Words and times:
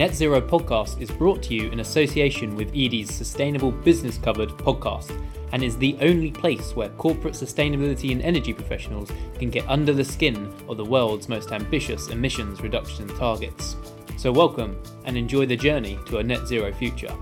Net 0.00 0.14
Zero 0.14 0.40
podcast 0.40 0.98
is 0.98 1.10
brought 1.10 1.42
to 1.42 1.54
you 1.54 1.68
in 1.68 1.80
association 1.80 2.56
with 2.56 2.70
Edie's 2.70 3.12
Sustainable 3.14 3.70
Business 3.70 4.16
Covered 4.16 4.48
podcast 4.48 5.14
and 5.52 5.62
is 5.62 5.76
the 5.76 5.94
only 6.00 6.30
place 6.30 6.74
where 6.74 6.88
corporate 6.88 7.34
sustainability 7.34 8.10
and 8.10 8.22
energy 8.22 8.54
professionals 8.54 9.12
can 9.38 9.50
get 9.50 9.68
under 9.68 9.92
the 9.92 10.02
skin 10.02 10.50
of 10.70 10.78
the 10.78 10.84
world's 10.86 11.28
most 11.28 11.52
ambitious 11.52 12.08
emissions 12.08 12.62
reduction 12.62 13.08
targets. 13.18 13.76
So, 14.16 14.32
welcome 14.32 14.82
and 15.04 15.18
enjoy 15.18 15.44
the 15.44 15.54
journey 15.54 15.98
to 16.06 16.16
a 16.16 16.24
net 16.24 16.46
zero 16.46 16.72
future. 16.72 17.14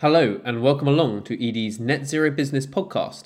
Hello, 0.00 0.40
and 0.46 0.62
welcome 0.62 0.88
along 0.88 1.24
to 1.24 1.34
Edie's 1.46 1.78
Net 1.78 2.06
Zero 2.06 2.30
Business 2.30 2.66
Podcast, 2.66 3.24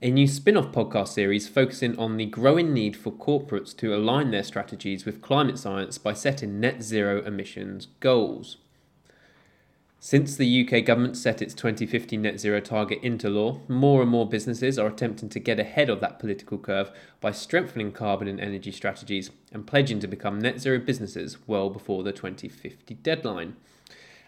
a 0.00 0.08
new 0.08 0.28
spin 0.28 0.56
off 0.56 0.70
podcast 0.70 1.08
series 1.08 1.48
focusing 1.48 1.98
on 1.98 2.16
the 2.16 2.26
growing 2.26 2.72
need 2.72 2.96
for 2.96 3.10
corporates 3.10 3.76
to 3.78 3.92
align 3.92 4.30
their 4.30 4.44
strategies 4.44 5.04
with 5.04 5.20
climate 5.20 5.58
science 5.58 5.98
by 5.98 6.12
setting 6.12 6.60
net 6.60 6.80
zero 6.80 7.24
emissions 7.24 7.88
goals. 7.98 8.58
Since 9.98 10.36
the 10.36 10.64
UK 10.64 10.84
government 10.84 11.16
set 11.16 11.42
its 11.42 11.54
2050 11.54 12.16
net 12.18 12.38
zero 12.38 12.60
target 12.60 13.00
into 13.02 13.28
law, 13.28 13.58
more 13.66 14.00
and 14.00 14.10
more 14.12 14.28
businesses 14.28 14.78
are 14.78 14.86
attempting 14.86 15.28
to 15.30 15.40
get 15.40 15.58
ahead 15.58 15.90
of 15.90 15.98
that 16.02 16.20
political 16.20 16.56
curve 16.56 16.92
by 17.20 17.32
strengthening 17.32 17.90
carbon 17.90 18.28
and 18.28 18.38
energy 18.38 18.70
strategies 18.70 19.32
and 19.50 19.66
pledging 19.66 19.98
to 19.98 20.06
become 20.06 20.38
net 20.38 20.60
zero 20.60 20.78
businesses 20.78 21.38
well 21.48 21.68
before 21.68 22.04
the 22.04 22.12
2050 22.12 22.94
deadline. 22.94 23.56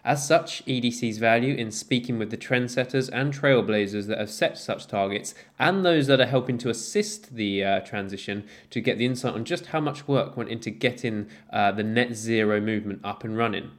As 0.05 0.25
such, 0.25 0.63
EDC's 0.67 1.17
value 1.17 1.55
in 1.55 1.71
speaking 1.71 2.19
with 2.19 2.29
the 2.29 2.37
trendsetters 2.37 3.09
and 3.11 3.33
trailblazers 3.33 4.05
that 4.05 4.19
have 4.19 4.29
set 4.29 4.55
such 4.55 4.85
targets 4.85 5.33
and 5.57 5.83
those 5.83 6.05
that 6.05 6.21
are 6.21 6.27
helping 6.27 6.59
to 6.59 6.69
assist 6.69 7.35
the 7.35 7.63
uh, 7.63 7.79
transition 7.79 8.45
to 8.69 8.81
get 8.81 8.99
the 8.99 9.07
insight 9.07 9.33
on 9.33 9.45
just 9.45 9.67
how 9.67 9.79
much 9.79 10.07
work 10.07 10.37
went 10.37 10.51
into 10.51 10.69
getting 10.69 11.27
uh, 11.51 11.71
the 11.71 11.83
net 11.83 12.13
zero 12.13 12.61
movement 12.61 12.99
up 13.03 13.23
and 13.23 13.35
running. 13.35 13.71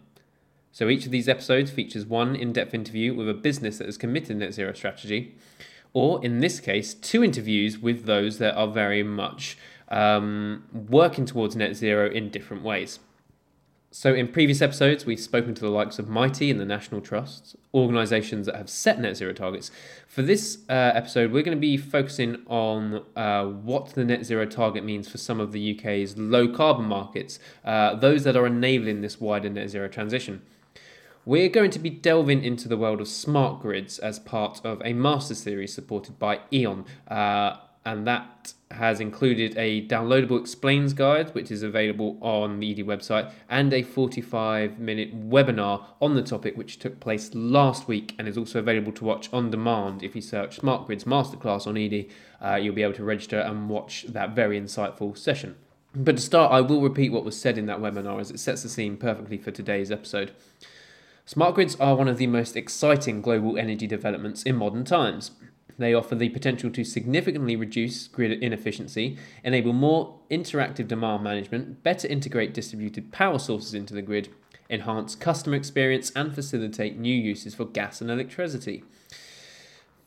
So 0.73 0.89
each 0.89 1.07
of 1.07 1.13
these 1.13 1.29
episodes 1.29 1.71
features 1.71 2.05
one 2.05 2.35
in 2.35 2.53
depth 2.53 2.75
interview 2.75 3.15
with 3.15 3.29
a 3.29 3.35
business 3.35 3.79
that 3.79 3.87
has 3.87 3.97
committed 3.97 4.37
net 4.39 4.53
zero 4.53 4.73
strategy, 4.73 5.37
or 5.93 6.23
in 6.25 6.41
this 6.41 6.59
case, 6.59 6.93
two 6.93 7.23
interviews 7.23 7.79
with 7.79 8.05
those 8.05 8.39
that 8.39 8.57
are 8.57 8.67
very 8.67 9.05
much 9.05 9.57
um, 9.91 10.65
working 10.73 11.25
towards 11.25 11.55
net 11.55 11.77
zero 11.77 12.11
in 12.11 12.31
different 12.31 12.65
ways. 12.65 12.99
So, 13.99 14.13
in 14.13 14.29
previous 14.29 14.61
episodes, 14.61 15.07
we've 15.07 15.19
spoken 15.19 15.55
to 15.55 15.63
the 15.63 15.71
likes 15.71 15.99
of 15.99 16.07
Mitie 16.07 16.51
and 16.51 16.61
the 16.61 16.67
National 16.67 17.01
Trusts, 17.01 17.57
organisations 17.73 18.45
that 18.45 18.55
have 18.55 18.69
set 18.69 19.01
net 19.01 19.17
zero 19.17 19.33
targets. 19.33 19.71
For 20.07 20.21
this 20.21 20.59
uh, 20.69 20.93
episode, 20.95 21.33
we're 21.33 21.43
going 21.43 21.57
to 21.57 21.61
be 21.61 21.79
focusing 21.79 22.43
on 22.47 23.07
uh, 23.17 23.47
what 23.47 23.95
the 23.95 24.05
net 24.05 24.27
zero 24.27 24.45
target 24.45 24.85
means 24.85 25.09
for 25.09 25.17
some 25.17 25.41
of 25.41 25.53
the 25.53 25.75
UK's 25.75 26.15
low 26.19 26.47
carbon 26.47 26.85
markets, 26.85 27.39
uh, 27.65 27.95
those 27.95 28.25
that 28.25 28.37
are 28.37 28.47
enabling 28.47 29.01
this 29.01 29.19
wider 29.19 29.49
net 29.49 29.71
zero 29.71 29.89
transition. 29.89 30.43
We're 31.25 31.49
going 31.49 31.71
to 31.71 31.79
be 31.79 31.89
delving 31.89 32.45
into 32.45 32.69
the 32.69 32.77
world 32.77 33.01
of 33.01 33.09
smart 33.09 33.63
grids 33.63 33.99
as 33.99 34.19
part 34.19 34.61
of 34.63 34.83
a 34.85 34.93
master 34.93 35.35
series 35.35 35.73
supported 35.73 36.19
by 36.19 36.41
E.ON. 36.53 36.85
And 37.87 38.05
that 38.05 38.53
has 38.73 38.99
included 38.99 39.57
a 39.57 39.87
downloadable 39.87 40.41
explains 40.41 40.93
guide, 40.93 41.33
which 41.37 41.53
is 41.53 41.63
available 41.63 42.19
on 42.21 42.59
the 42.59 42.73
Edie 42.73 42.83
website, 42.83 43.31
and 43.49 43.73
a 43.73 43.85
45 43.85 44.81
minute 44.81 45.31
webinar 45.31 45.85
on 46.03 46.17
the 46.17 46.23
topic, 46.23 46.57
which 46.57 46.81
took 46.81 46.99
place 46.99 47.33
last 47.33 47.87
week 47.87 48.17
and 48.19 48.27
is 48.27 48.37
also 48.37 48.59
available 48.59 48.91
to 48.91 49.05
watch 49.05 49.33
on 49.33 49.53
demand. 49.53 50.03
If 50.03 50.17
you 50.17 50.21
search 50.21 50.59
Smart 50.59 50.87
Grids 50.87 51.05
Masterclass 51.05 51.69
on 51.69 51.77
Edie, 51.77 52.11
uh, 52.45 52.57
you'll 52.57 52.75
be 52.75 52.83
able 52.83 52.95
to 52.95 53.05
register 53.05 53.39
and 53.39 53.69
watch 53.69 54.05
that 54.09 54.35
very 54.35 54.61
insightful 54.61 55.17
session. 55.17 55.55
But 55.95 56.17
to 56.17 56.23
start, 56.23 56.51
I 56.51 56.63
will 56.63 56.83
repeat 56.83 57.13
what 57.13 57.25
was 57.25 57.41
said 57.41 57.57
in 57.57 57.67
that 57.67 57.79
webinar 57.79 58.21
as 58.21 58.33
it 58.33 58.41
sets 58.41 58.65
the 58.65 58.69
scene 58.69 58.97
perfectly 58.97 59.39
for 59.39 59.53
today's 59.53 59.93
episode. 59.93 60.33
Smart 61.25 61.55
grids 61.55 61.77
are 61.77 61.95
one 61.95 62.09
of 62.09 62.19
the 62.19 62.27
most 62.27 62.57
exciting 62.57 63.23
global 63.23 63.57
energy 63.57 63.87
developments 63.87 64.43
in 64.43 64.57
modern 64.57 64.85
times. 64.85 65.31
They 65.79 65.95
offer 65.95 66.15
the 66.15 66.31
potential 66.31 66.71
to 66.71 66.85
significantly 66.85 67.57
reduce 67.57 68.09
grid 68.09 68.43
inefficiency, 68.43 69.19
enable 69.45 69.73
more 69.73 70.19
interactive 70.31 70.89
demand 70.89 71.23
management, 71.23 71.83
better 71.83 72.09
integrate 72.09 72.55
distributed 72.55 73.13
power 73.13 73.39
sources 73.39 73.75
into 73.75 73.95
the 73.95 74.03
grid, 74.03 74.31
enhance 74.71 75.15
customer 75.15 75.57
experience, 75.57 76.11
and 76.17 76.35
facilitate 76.35 76.99
new 76.99 77.15
uses 77.15 77.55
for 77.55 77.67
gas 77.67 78.01
and 78.01 78.11
electricity. 78.11 78.85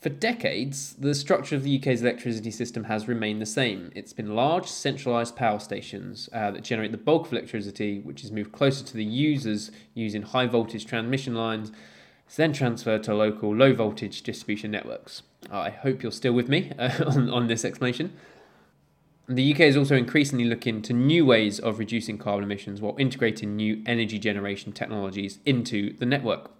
For 0.02 0.10
decades, 0.10 0.94
the 0.94 1.14
structure 1.14 1.58
of 1.58 1.64
the 1.64 1.78
UK's 1.78 2.02
electricity 2.02 2.52
system 2.52 2.86
has 2.86 3.10
remained 3.10 3.42
the 3.42 3.46
same. 3.46 3.92
It's 3.94 4.14
been 4.14 4.34
large, 4.34 4.66
centralised 4.66 5.36
power 5.36 5.60
stations 5.60 6.30
uh, 6.32 6.52
that 6.52 6.64
generate 6.64 6.94
the 6.94 6.98
bulk 6.98 7.28
of 7.28 7.34
electricity, 7.34 8.00
which 8.00 8.24
is 8.24 8.32
moved 8.32 8.54
closer 8.54 8.86
to 8.86 8.94
the 8.94 9.04
users 9.04 9.72
using 9.94 10.22
high 10.22 10.46
voltage 10.46 10.86
transmission 10.86 11.36
lines 11.36 11.74
it's 12.30 12.36
then 12.36 12.54
transferred 12.54 13.02
to 13.02 13.16
local 13.16 13.56
low 13.56 13.74
voltage 13.74 14.22
distribution 14.22 14.70
networks. 14.70 15.24
I 15.50 15.72
hope 15.72 16.04
you're 16.04 16.12
still 16.12 16.34
with 16.34 16.48
me 16.48 16.72
uh, 16.78 17.04
on, 17.08 17.28
on 17.28 17.48
this 17.48 17.66
explanation. 17.66 18.14
The 19.28 19.52
UK 19.52 19.62
is 19.62 19.76
also 19.76 19.96
increasingly 19.96 20.46
looking 20.46 20.84
to 20.84 20.94
new 20.94 21.26
ways 21.26 21.58
of 21.58 21.80
reducing 21.80 22.20
carbon 22.20 22.44
emissions 22.44 22.82
while 22.82 22.96
integrating 23.00 23.56
new 23.56 23.82
energy 23.88 24.20
generation 24.20 24.74
technologies 24.74 25.40
into 25.44 25.98
the 25.98 26.06
network. 26.06 26.52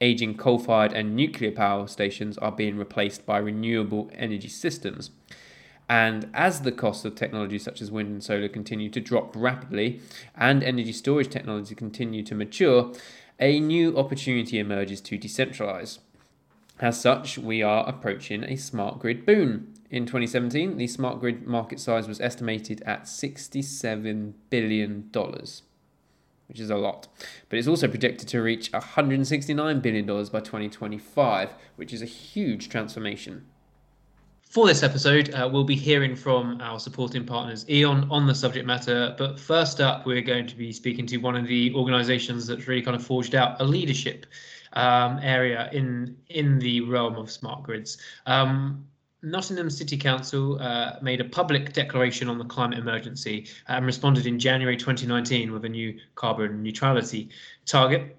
Aging 0.00 0.38
coal 0.38 0.58
fired 0.58 0.94
and 0.94 1.14
nuclear 1.14 1.52
power 1.52 1.86
stations 1.86 2.38
are 2.38 2.50
being 2.50 2.78
replaced 2.78 3.26
by 3.26 3.36
renewable 3.36 4.10
energy 4.14 4.48
systems. 4.48 5.10
And 5.90 6.30
as 6.32 6.60
the 6.60 6.70
costs 6.70 7.04
of 7.04 7.16
technologies 7.16 7.64
such 7.64 7.82
as 7.82 7.90
wind 7.90 8.08
and 8.08 8.22
solar 8.22 8.48
continue 8.48 8.88
to 8.90 9.00
drop 9.00 9.34
rapidly 9.36 10.00
and 10.36 10.62
energy 10.62 10.92
storage 10.92 11.28
technology 11.28 11.74
continue 11.74 12.22
to 12.22 12.34
mature, 12.36 12.92
a 13.40 13.58
new 13.58 13.96
opportunity 13.96 14.58
emerges 14.58 15.00
to 15.00 15.18
decentralize. 15.18 15.98
As 16.78 17.00
such, 17.00 17.38
we 17.38 17.62
are 17.62 17.88
approaching 17.88 18.44
a 18.44 18.56
smart 18.56 18.98
grid 18.98 19.24
boom. 19.24 19.74
In 19.90 20.06
2017, 20.06 20.76
the 20.76 20.86
smart 20.86 21.20
grid 21.20 21.46
market 21.46 21.80
size 21.80 22.06
was 22.06 22.20
estimated 22.20 22.82
at 22.86 23.04
$67 23.04 24.34
billion, 24.50 25.10
which 26.48 26.60
is 26.60 26.70
a 26.70 26.76
lot. 26.76 27.08
But 27.48 27.58
it's 27.58 27.68
also 27.68 27.88
projected 27.88 28.28
to 28.28 28.40
reach 28.40 28.70
$169 28.72 29.82
billion 29.82 30.06
by 30.06 30.40
2025, 30.40 31.54
which 31.76 31.92
is 31.92 32.02
a 32.02 32.06
huge 32.06 32.68
transformation. 32.68 33.46
For 34.50 34.66
this 34.66 34.82
episode, 34.82 35.32
uh, 35.32 35.48
we'll 35.50 35.62
be 35.62 35.76
hearing 35.76 36.16
from 36.16 36.60
our 36.60 36.80
supporting 36.80 37.24
partners, 37.24 37.64
E.ON, 37.70 38.10
on 38.10 38.26
the 38.26 38.34
subject 38.34 38.66
matter. 38.66 39.14
But 39.16 39.38
first 39.38 39.80
up, 39.80 40.04
we're 40.04 40.22
going 40.22 40.48
to 40.48 40.56
be 40.56 40.72
speaking 40.72 41.06
to 41.06 41.18
one 41.18 41.36
of 41.36 41.46
the 41.46 41.72
organisations 41.72 42.48
that's 42.48 42.66
really 42.66 42.82
kind 42.82 42.96
of 42.96 43.06
forged 43.06 43.36
out 43.36 43.60
a 43.60 43.64
leadership 43.64 44.26
um, 44.72 45.20
area 45.22 45.70
in 45.72 46.16
in 46.30 46.58
the 46.58 46.80
realm 46.80 47.14
of 47.14 47.30
smart 47.30 47.62
grids. 47.62 47.98
Um, 48.26 48.84
Nottingham 49.22 49.70
City 49.70 49.96
Council 49.96 50.60
uh, 50.60 50.96
made 51.00 51.20
a 51.20 51.26
public 51.26 51.72
declaration 51.72 52.28
on 52.28 52.36
the 52.36 52.44
climate 52.44 52.80
emergency 52.80 53.46
and 53.68 53.86
responded 53.86 54.26
in 54.26 54.40
January 54.40 54.76
2019 54.76 55.52
with 55.52 55.64
a 55.64 55.68
new 55.68 55.96
carbon 56.16 56.60
neutrality 56.60 57.28
target 57.66 58.16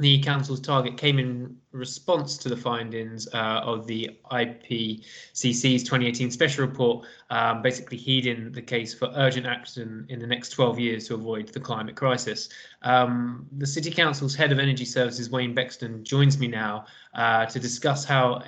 the 0.00 0.18
council's 0.20 0.60
target 0.60 0.96
came 0.96 1.18
in 1.18 1.56
response 1.72 2.36
to 2.38 2.48
the 2.48 2.56
findings 2.56 3.28
uh, 3.32 3.60
of 3.62 3.86
the 3.86 4.10
IPCC's 4.32 5.82
2018 5.82 6.30
special 6.30 6.66
report, 6.66 7.06
um, 7.30 7.62
basically 7.62 7.96
heeding 7.96 8.50
the 8.50 8.62
case 8.62 8.92
for 8.92 9.12
urgent 9.14 9.46
action 9.46 10.06
in 10.08 10.18
the 10.18 10.26
next 10.26 10.50
12 10.50 10.78
years 10.78 11.06
to 11.08 11.14
avoid 11.14 11.48
the 11.48 11.60
climate 11.60 11.94
crisis. 11.94 12.48
Um, 12.82 13.46
the 13.58 13.66
City 13.66 13.90
Council's 13.90 14.34
head 14.34 14.50
of 14.50 14.58
energy 14.58 14.84
services, 14.84 15.30
Wayne 15.30 15.54
Bexton, 15.54 16.02
joins 16.02 16.38
me 16.38 16.48
now 16.48 16.86
uh, 17.14 17.46
to 17.46 17.60
discuss 17.60 18.04
how 18.04 18.42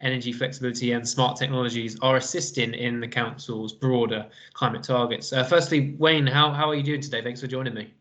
energy 0.00 0.32
flexibility 0.32 0.92
and 0.92 1.08
smart 1.08 1.36
technologies 1.36 1.98
are 2.00 2.16
assisting 2.16 2.74
in 2.74 3.00
the 3.00 3.08
council's 3.08 3.72
broader 3.72 4.26
climate 4.52 4.82
targets. 4.82 5.32
Uh, 5.32 5.42
firstly, 5.42 5.96
Wayne, 5.98 6.26
how, 6.26 6.52
how 6.52 6.68
are 6.68 6.74
you 6.74 6.82
doing 6.82 7.00
today? 7.00 7.22
Thanks 7.22 7.40
for 7.40 7.46
joining 7.46 7.74
me. 7.74 7.92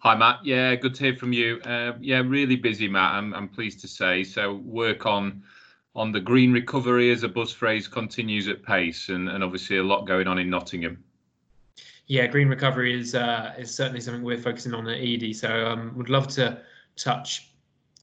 Hi, 0.00 0.14
Matt. 0.14 0.44
Yeah, 0.44 0.76
good 0.76 0.94
to 0.94 1.04
hear 1.04 1.16
from 1.16 1.32
you. 1.32 1.60
Uh, 1.62 1.94
yeah, 2.00 2.22
really 2.24 2.54
busy, 2.54 2.86
Matt. 2.86 3.14
I'm, 3.14 3.34
I'm 3.34 3.48
pleased 3.48 3.80
to 3.80 3.88
say. 3.88 4.22
So, 4.22 4.54
work 4.54 5.06
on 5.06 5.42
on 5.96 6.12
the 6.12 6.20
green 6.20 6.52
recovery 6.52 7.10
as 7.10 7.24
a 7.24 7.28
buzz 7.28 7.52
phrase 7.52 7.88
continues 7.88 8.46
at 8.46 8.62
pace, 8.62 9.08
and, 9.08 9.28
and 9.28 9.42
obviously 9.42 9.78
a 9.78 9.82
lot 9.82 10.06
going 10.06 10.28
on 10.28 10.38
in 10.38 10.48
Nottingham. 10.48 11.02
Yeah, 12.06 12.28
green 12.28 12.48
recovery 12.48 12.98
is 12.98 13.16
uh, 13.16 13.54
is 13.58 13.74
certainly 13.74 14.00
something 14.00 14.22
we're 14.22 14.38
focusing 14.38 14.72
on 14.72 14.86
at 14.86 14.98
Edie. 14.98 15.32
So, 15.32 15.66
um, 15.66 15.92
would 15.96 16.10
love 16.10 16.28
to 16.28 16.60
touch 16.94 17.50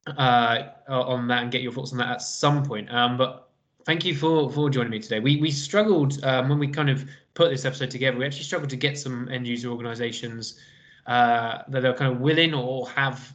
uh, 0.06 0.64
on 0.90 1.28
that 1.30 1.44
and 1.44 1.52
get 1.52 1.62
your 1.62 1.72
thoughts 1.72 1.94
on 1.94 1.98
that 2.00 2.10
at 2.10 2.22
some 2.22 2.64
point. 2.66 2.94
Um, 2.94 3.16
but 3.16 3.50
thank 3.86 4.04
you 4.04 4.16
for 4.16 4.52
for 4.52 4.70
joining 4.70 4.92
me 4.92 5.00
today. 5.00 5.22
We 5.22 5.38
we 5.38 5.50
struggled 5.50 6.22
um, 6.26 6.50
when 6.50 6.60
we 6.60 6.68
kind 6.68 6.90
of 6.90 7.06
put 7.36 7.52
this 7.52 7.64
episode 7.64 7.90
together. 7.90 8.18
We 8.18 8.26
actually 8.26 8.44
struggled 8.44 8.70
to 8.72 8.76
get 8.76 8.98
some 8.98 9.30
end 9.30 9.48
user 9.48 9.70
organisations 9.70 10.60
uh, 11.08 11.60
that 11.68 11.86
are 11.86 11.94
kind 11.94 12.12
of 12.14 12.20
willing 12.20 12.54
or 12.54 12.90
have 12.90 13.34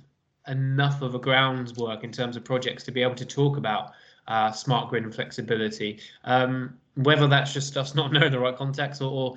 enough 0.48 1.02
of 1.02 1.14
a 1.14 1.18
groundwork 1.18 2.04
in 2.04 2.10
terms 2.10 2.36
of 2.36 2.44
projects 2.44 2.82
to 2.84 2.90
be 2.90 3.02
able 3.02 3.14
to 3.14 3.24
talk 3.24 3.56
about 3.56 3.92
uh, 4.28 4.50
smart 4.50 4.88
grid 4.88 5.04
and 5.04 5.14
flexibility. 5.14 6.00
Um, 6.24 6.78
whether 6.94 7.26
that's 7.26 7.52
just 7.52 7.76
us 7.76 7.94
not 7.94 8.12
knowing 8.12 8.32
the 8.32 8.38
right 8.38 8.56
context 8.56 9.00
or, 9.00 9.10
or 9.10 9.36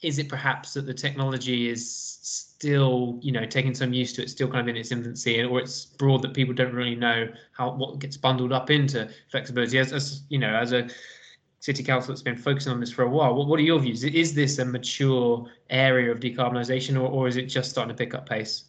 is 0.00 0.18
it 0.18 0.28
perhaps 0.28 0.74
that 0.74 0.86
the 0.86 0.94
technology 0.94 1.68
is 1.68 2.18
still, 2.22 3.18
you 3.20 3.32
know, 3.32 3.44
taking 3.44 3.74
some 3.74 3.92
use 3.92 4.12
to 4.12 4.22
it, 4.22 4.30
still 4.30 4.48
kind 4.48 4.60
of 4.60 4.68
in 4.68 4.76
its 4.76 4.92
infancy, 4.92 5.42
or 5.42 5.58
it's 5.58 5.86
broad 5.86 6.22
that 6.22 6.34
people 6.34 6.54
don't 6.54 6.72
really 6.72 6.94
know 6.94 7.28
how 7.52 7.70
what 7.72 7.98
gets 7.98 8.16
bundled 8.16 8.52
up 8.52 8.70
into 8.70 9.08
flexibility? 9.30 9.78
As, 9.78 9.92
as 9.92 10.22
you 10.28 10.38
know, 10.38 10.54
as 10.54 10.72
a 10.72 10.88
city 11.60 11.82
council 11.82 12.12
that's 12.12 12.22
been 12.22 12.36
focusing 12.36 12.72
on 12.72 12.80
this 12.80 12.92
for 12.92 13.02
a 13.02 13.08
while, 13.08 13.34
what, 13.34 13.48
what 13.48 13.58
are 13.58 13.62
your 13.62 13.80
views? 13.80 14.04
Is 14.04 14.34
this 14.34 14.58
a 14.58 14.64
mature 14.64 15.46
area 15.70 16.10
of 16.10 16.20
decarbonisation, 16.20 16.96
or, 16.96 17.08
or 17.08 17.28
is 17.28 17.36
it 17.36 17.46
just 17.46 17.70
starting 17.70 17.94
to 17.94 17.98
pick 17.98 18.14
up 18.14 18.28
pace? 18.28 18.64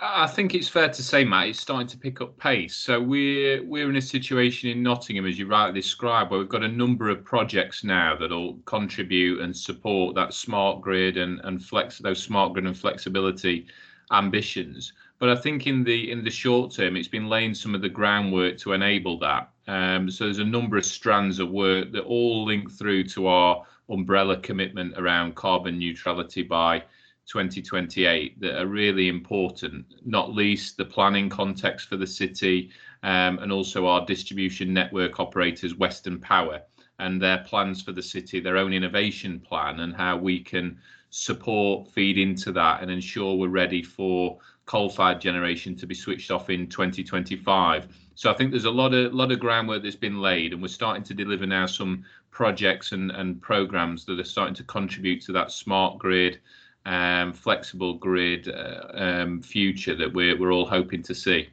I 0.00 0.26
think 0.26 0.54
it's 0.54 0.68
fair 0.68 0.88
to 0.88 1.02
say, 1.02 1.24
Matt, 1.24 1.48
it's 1.48 1.60
starting 1.60 1.86
to 1.86 1.96
pick 1.96 2.20
up 2.20 2.36
pace. 2.36 2.74
So 2.74 3.00
we're 3.00 3.62
we're 3.64 3.88
in 3.88 3.96
a 3.96 4.02
situation 4.02 4.68
in 4.68 4.82
Nottingham, 4.82 5.24
as 5.24 5.38
you 5.38 5.46
rightly 5.46 5.80
described, 5.80 6.30
where 6.30 6.40
we've 6.40 6.48
got 6.48 6.64
a 6.64 6.68
number 6.68 7.08
of 7.08 7.24
projects 7.24 7.84
now 7.84 8.16
that'll 8.16 8.54
contribute 8.64 9.40
and 9.40 9.56
support 9.56 10.16
that 10.16 10.34
smart 10.34 10.80
grid 10.80 11.16
and 11.16 11.40
and 11.44 11.64
flex 11.64 11.98
those 11.98 12.22
smart 12.22 12.52
grid 12.54 12.66
and 12.66 12.76
flexibility 12.76 13.66
ambitions. 14.12 14.92
But 15.24 15.38
I 15.38 15.40
think 15.40 15.66
in 15.66 15.84
the 15.84 16.10
in 16.10 16.22
the 16.22 16.28
short 16.28 16.74
term, 16.74 16.98
it's 16.98 17.08
been 17.08 17.30
laying 17.30 17.54
some 17.54 17.74
of 17.74 17.80
the 17.80 17.88
groundwork 17.88 18.58
to 18.58 18.74
enable 18.74 19.18
that. 19.20 19.48
Um, 19.66 20.10
so 20.10 20.24
there's 20.24 20.38
a 20.38 20.44
number 20.44 20.76
of 20.76 20.84
strands 20.84 21.38
of 21.38 21.48
work 21.48 21.92
that 21.92 22.02
all 22.02 22.44
link 22.44 22.70
through 22.70 23.04
to 23.04 23.28
our 23.28 23.64
umbrella 23.88 24.36
commitment 24.36 24.98
around 24.98 25.34
carbon 25.34 25.78
neutrality 25.78 26.42
by 26.42 26.80
2028 27.24 28.38
that 28.38 28.60
are 28.60 28.66
really 28.66 29.08
important, 29.08 29.86
not 30.04 30.34
least 30.34 30.76
the 30.76 30.84
planning 30.84 31.30
context 31.30 31.88
for 31.88 31.96
the 31.96 32.06
city 32.06 32.70
um, 33.02 33.38
and 33.38 33.50
also 33.50 33.86
our 33.86 34.04
distribution 34.04 34.74
network 34.74 35.18
operators, 35.18 35.74
Western 35.74 36.20
Power, 36.20 36.60
and 36.98 37.18
their 37.18 37.38
plans 37.38 37.80
for 37.80 37.92
the 37.92 38.02
city, 38.02 38.40
their 38.40 38.58
own 38.58 38.74
innovation 38.74 39.40
plan, 39.40 39.80
and 39.80 39.96
how 39.96 40.18
we 40.18 40.38
can 40.38 40.78
support, 41.08 41.88
feed 41.88 42.18
into 42.18 42.52
that, 42.52 42.82
and 42.82 42.90
ensure 42.90 43.36
we're 43.36 43.48
ready 43.48 43.82
for 43.82 44.38
coal-fired 44.66 45.20
generation 45.20 45.76
to 45.76 45.86
be 45.86 45.94
switched 45.94 46.30
off 46.30 46.50
in 46.50 46.66
2025. 46.68 47.88
So 48.14 48.30
I 48.30 48.34
think 48.34 48.50
there's 48.50 48.64
a 48.64 48.70
lot 48.70 48.94
of 48.94 49.12
lot 49.12 49.32
of 49.32 49.40
groundwork 49.40 49.82
that's 49.82 49.96
been 49.96 50.20
laid, 50.20 50.52
and 50.52 50.62
we're 50.62 50.68
starting 50.68 51.02
to 51.04 51.14
deliver 51.14 51.46
now 51.46 51.66
some 51.66 52.04
projects 52.30 52.92
and, 52.92 53.10
and 53.10 53.40
programs 53.40 54.04
that 54.06 54.18
are 54.18 54.24
starting 54.24 54.54
to 54.54 54.64
contribute 54.64 55.20
to 55.22 55.32
that 55.32 55.52
smart 55.52 55.98
grid 55.98 56.40
um, 56.86 57.32
flexible 57.32 57.94
grid 57.94 58.48
uh, 58.48 58.86
um, 58.92 59.42
future 59.42 59.94
that 59.94 60.12
we're, 60.12 60.38
we're 60.38 60.52
all 60.52 60.66
hoping 60.66 61.02
to 61.02 61.14
see. 61.14 61.48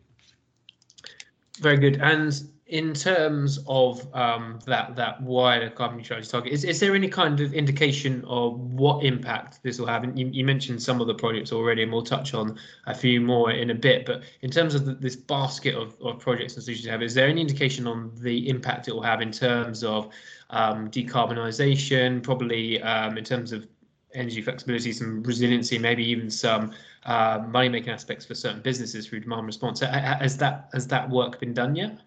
Very 1.60 1.78
good. 1.78 2.02
And 2.02 2.34
in 2.72 2.94
terms 2.94 3.60
of 3.68 4.08
um, 4.16 4.58
that 4.66 4.96
that 4.96 5.22
wider 5.22 5.70
carbon 5.70 5.98
neutrality 5.98 6.26
target, 6.28 6.54
is, 6.54 6.64
is 6.64 6.80
there 6.80 6.96
any 6.96 7.10
kind 7.10 7.42
of 7.42 7.54
indication 7.54 8.24
of 8.26 8.58
what 8.60 9.04
impact 9.04 9.60
this 9.62 9.78
will 9.78 9.88
have? 9.88 10.06
And 10.06 10.18
you, 10.18 10.28
you 10.28 10.46
mentioned 10.46 10.82
some 10.82 11.02
of 11.02 11.08
the 11.08 11.14
projects 11.14 11.52
already, 11.52 11.84
and 11.84 11.92
we'll 11.92 12.02
touch 12.02 12.34
on 12.34 12.58
a 12.88 12.96
few 12.96 13.20
more 13.20 13.52
in 13.52 13.72
a 13.72 13.76
bit. 13.76 14.06
But 14.06 14.24
in 14.42 14.50
terms 14.50 14.74
of 14.74 14.86
the, 14.86 14.94
this 14.94 15.18
basket 15.18 15.76
of, 15.76 15.98
of 16.02 16.20
projects 16.20 16.56
and 16.56 16.64
solutions 16.64 16.86
you 16.86 16.92
have, 16.92 17.04
is 17.04 17.14
there 17.14 17.28
any 17.28 17.42
indication 17.42 17.88
on 17.88 18.10
the 18.22 18.48
impact 18.48 18.88
it 18.88 18.96
will 18.96 19.02
have 19.02 19.20
in 19.20 19.34
terms 19.34 19.84
of 19.84 20.08
um, 20.50 20.90
decarbonisation, 20.90 22.24
probably 22.24 22.82
um, 22.84 23.18
in 23.18 23.26
terms 23.26 23.52
of 23.52 23.68
energy 24.14 24.42
flexibility, 24.42 24.94
some 24.94 25.22
resiliency, 25.24 25.78
maybe 25.78 26.06
even 26.06 26.32
some 26.32 26.72
uh, 27.06 27.44
money 27.50 27.68
making 27.68 27.92
aspects 27.92 28.26
for 28.26 28.34
certain 28.34 28.62
businesses 28.62 29.08
through 29.08 29.20
demand 29.20 29.46
response. 29.46 29.82
Has 29.82 30.38
that 30.38 30.70
has 30.74 30.88
that 30.88 31.10
work 31.10 31.38
been 31.38 31.54
done 31.54 31.76
yet? 31.76 32.00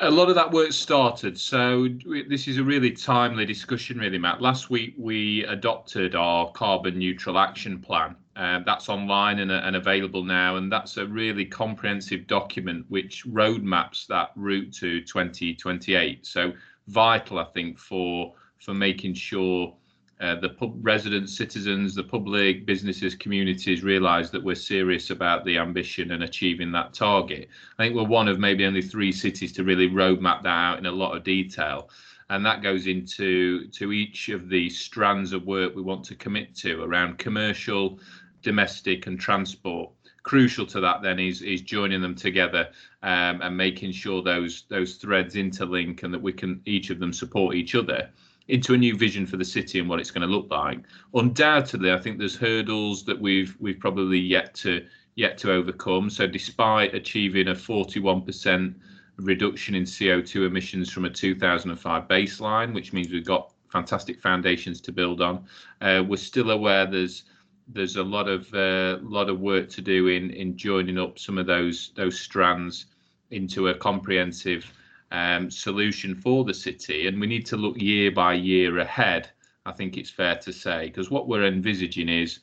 A 0.00 0.10
lot 0.10 0.28
of 0.28 0.34
that 0.34 0.50
work 0.50 0.72
started. 0.72 1.38
So 1.40 1.88
this 2.28 2.48
is 2.48 2.58
a 2.58 2.62
really 2.62 2.90
timely 2.90 3.46
discussion, 3.46 3.98
really, 3.98 4.18
Matt. 4.18 4.42
Last 4.42 4.68
week 4.68 4.94
we 4.98 5.44
adopted 5.44 6.14
our 6.14 6.50
carbon 6.52 6.98
neutral 6.98 7.38
action 7.38 7.78
plan. 7.78 8.14
Uh, 8.36 8.60
that's 8.66 8.90
online 8.90 9.38
and, 9.38 9.50
and, 9.50 9.76
available 9.76 10.22
now, 10.22 10.56
and 10.56 10.70
that's 10.70 10.98
a 10.98 11.06
really 11.06 11.46
comprehensive 11.46 12.26
document 12.26 12.84
which 12.90 13.24
roadmaps 13.24 14.06
that 14.08 14.32
route 14.36 14.70
to 14.74 15.00
2028. 15.00 16.26
So 16.26 16.52
vital, 16.88 17.38
I 17.38 17.44
think, 17.44 17.78
for 17.78 18.34
for 18.58 18.74
making 18.74 19.14
sure 19.14 19.74
uh, 20.18 20.34
the 20.36 20.48
pub 20.48 20.74
residents, 20.80 21.36
citizens, 21.36 21.94
the 21.94 22.02
public, 22.02 22.64
businesses, 22.64 23.14
communities 23.14 23.82
realise 23.82 24.30
that 24.30 24.42
we're 24.42 24.54
serious 24.54 25.10
about 25.10 25.44
the 25.44 25.58
ambition 25.58 26.12
and 26.12 26.22
achieving 26.22 26.72
that 26.72 26.94
target. 26.94 27.48
I 27.78 27.84
think 27.84 27.94
we're 27.94 28.04
one 28.04 28.26
of 28.26 28.38
maybe 28.38 28.64
only 28.64 28.80
three 28.80 29.12
cities 29.12 29.52
to 29.52 29.64
really 29.64 29.90
roadmap 29.90 30.42
that 30.44 30.48
out 30.48 30.78
in 30.78 30.86
a 30.86 30.92
lot 30.92 31.14
of 31.14 31.22
detail. 31.22 31.90
And 32.30 32.44
that 32.46 32.62
goes 32.62 32.86
into 32.86 33.68
to 33.68 33.92
each 33.92 34.30
of 34.30 34.48
the 34.48 34.70
strands 34.70 35.32
of 35.32 35.46
work 35.46 35.76
we 35.76 35.82
want 35.82 36.04
to 36.06 36.14
commit 36.14 36.54
to 36.56 36.82
around 36.82 37.18
commercial, 37.18 38.00
domestic, 38.42 39.06
and 39.06 39.20
transport. 39.20 39.90
Crucial 40.22 40.66
to 40.66 40.80
that 40.80 41.02
then 41.02 41.20
is 41.20 41.42
is 41.42 41.60
joining 41.60 42.00
them 42.00 42.16
together 42.16 42.70
um, 43.04 43.42
and 43.42 43.56
making 43.56 43.92
sure 43.92 44.22
those 44.22 44.64
those 44.68 44.96
threads 44.96 45.36
interlink 45.36 46.02
and 46.02 46.12
that 46.12 46.20
we 46.20 46.32
can 46.32 46.60
each 46.64 46.90
of 46.90 46.98
them 46.98 47.12
support 47.12 47.54
each 47.54 47.76
other 47.76 48.10
into 48.48 48.74
a 48.74 48.78
new 48.78 48.96
vision 48.96 49.26
for 49.26 49.36
the 49.36 49.44
city 49.44 49.78
and 49.78 49.88
what 49.88 49.98
it's 49.98 50.10
going 50.10 50.26
to 50.26 50.32
look 50.32 50.50
like. 50.50 50.80
Undoubtedly, 51.14 51.92
I 51.92 51.98
think 51.98 52.18
there's 52.18 52.36
hurdles 52.36 53.04
that 53.04 53.20
we've 53.20 53.56
we've 53.58 53.80
probably 53.80 54.18
yet 54.18 54.54
to 54.56 54.86
yet 55.16 55.38
to 55.38 55.52
overcome. 55.52 56.10
So, 56.10 56.26
despite 56.26 56.94
achieving 56.94 57.48
a 57.48 57.54
41% 57.54 58.74
reduction 59.16 59.74
in 59.74 59.84
CO2 59.84 60.46
emissions 60.46 60.92
from 60.92 61.06
a 61.06 61.10
2005 61.10 62.06
baseline, 62.06 62.74
which 62.74 62.92
means 62.92 63.10
we've 63.10 63.24
got 63.24 63.52
fantastic 63.72 64.20
foundations 64.20 64.80
to 64.82 64.92
build 64.92 65.20
on, 65.20 65.44
uh, 65.80 66.04
we're 66.06 66.16
still 66.16 66.50
aware 66.50 66.86
there's 66.86 67.24
there's 67.68 67.96
a 67.96 68.02
lot 68.02 68.28
of 68.28 68.52
uh, 68.54 68.98
lot 69.02 69.28
of 69.28 69.40
work 69.40 69.68
to 69.70 69.82
do 69.82 70.06
in 70.08 70.30
in 70.30 70.56
joining 70.56 70.98
up 70.98 71.18
some 71.18 71.38
of 71.38 71.46
those 71.46 71.90
those 71.96 72.20
strands 72.20 72.86
into 73.30 73.68
a 73.68 73.74
comprehensive 73.74 74.72
um, 75.10 75.50
solution 75.50 76.14
for 76.14 76.44
the 76.44 76.54
city, 76.54 77.06
and 77.06 77.20
we 77.20 77.26
need 77.26 77.46
to 77.46 77.56
look 77.56 77.80
year 77.80 78.10
by 78.10 78.34
year 78.34 78.78
ahead. 78.78 79.30
I 79.64 79.72
think 79.72 79.96
it's 79.96 80.10
fair 80.10 80.36
to 80.36 80.52
say 80.52 80.86
because 80.86 81.10
what 81.10 81.28
we're 81.28 81.46
envisaging 81.46 82.08
is 82.08 82.40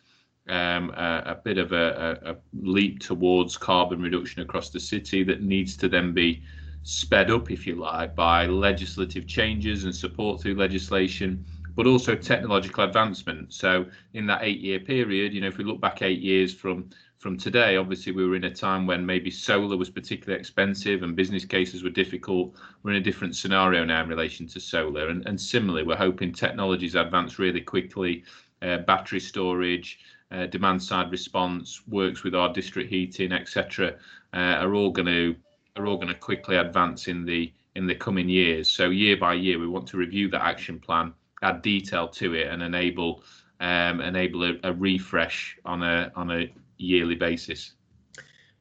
um, 0.49 0.89
a, 0.91 1.23
a, 1.27 1.35
bit 1.35 1.57
of 1.57 1.71
a, 1.71 2.19
a, 2.25 2.35
leap 2.53 2.99
towards 2.99 3.57
carbon 3.57 4.01
reduction 4.01 4.41
across 4.41 4.69
the 4.69 4.79
city 4.79 5.23
that 5.23 5.41
needs 5.41 5.77
to 5.77 5.87
then 5.87 6.13
be 6.13 6.43
sped 6.83 7.31
up, 7.31 7.49
if 7.49 7.65
you 7.65 7.75
like, 7.75 8.13
by 8.13 8.45
legislative 8.45 9.25
changes 9.25 9.85
and 9.85 9.95
support 9.95 10.41
through 10.41 10.55
legislation, 10.55 11.45
but 11.75 11.87
also 11.87 12.13
technological 12.13 12.83
advancement. 12.83 13.53
So, 13.53 13.85
in 14.13 14.25
that 14.27 14.43
eight 14.43 14.59
year 14.59 14.79
period, 14.79 15.33
you 15.33 15.41
know, 15.41 15.47
if 15.47 15.57
we 15.57 15.63
look 15.63 15.79
back 15.79 16.01
eight 16.01 16.19
years 16.19 16.53
from 16.53 16.89
from 17.23 17.37
today. 17.37 17.77
Obviously, 17.77 18.11
we 18.11 18.27
were 18.27 18.35
in 18.35 18.43
a 18.43 18.53
time 18.53 18.85
when 18.85 19.05
maybe 19.05 19.31
solar 19.31 19.77
was 19.77 19.89
particularly 19.89 20.37
expensive 20.37 21.03
and 21.03 21.15
business 21.15 21.45
cases 21.45 21.81
were 21.81 21.89
difficult. 21.89 22.53
We're 22.83 22.91
in 22.91 22.97
a 22.97 23.01
different 23.01 23.37
scenario 23.37 23.85
now 23.85 24.03
in 24.03 24.09
relation 24.09 24.45
to 24.47 24.59
solar. 24.59 25.07
And, 25.07 25.25
and 25.25 25.39
similarly, 25.39 25.83
we're 25.83 25.95
hoping 25.95 26.33
technologies 26.33 26.95
advance 26.95 27.39
really 27.39 27.61
quickly. 27.61 28.25
Uh, 28.61 28.79
battery 28.79 29.21
storage, 29.21 29.99
uh, 30.31 30.47
demand 30.47 30.83
side 30.83 31.11
response, 31.11 31.81
works 31.87 32.23
with 32.23 32.35
our 32.35 32.51
district 32.51 32.89
heating, 32.89 33.31
etc., 33.31 33.95
uh, 34.33 34.37
are 34.61 34.73
all 34.75 34.91
going 34.91 35.07
to 35.07 35.35
are 35.77 35.87
all 35.87 35.95
going 35.95 36.09
to 36.09 36.13
quickly 36.13 36.57
advance 36.57 37.07
in 37.07 37.25
the 37.25 37.51
in 37.75 37.87
the 37.87 37.95
coming 37.95 38.27
years. 38.27 38.69
So 38.69 38.89
year 38.89 39.15
by 39.15 39.35
year, 39.35 39.59
we 39.59 39.67
want 39.67 39.87
to 39.87 39.97
review 39.97 40.29
that 40.29 40.41
action 40.43 40.77
plan, 40.77 41.13
add 41.41 41.61
detail 41.61 42.09
to 42.09 42.33
it, 42.33 42.47
and 42.47 42.61
enable 42.61 43.23
um, 43.59 44.01
enable 44.01 44.43
a, 44.43 44.53
a 44.63 44.73
refresh 44.73 45.57
on 45.65 45.83
a 45.83 46.11
on 46.15 46.29
a 46.29 46.53
yearly 46.77 47.15
basis. 47.15 47.73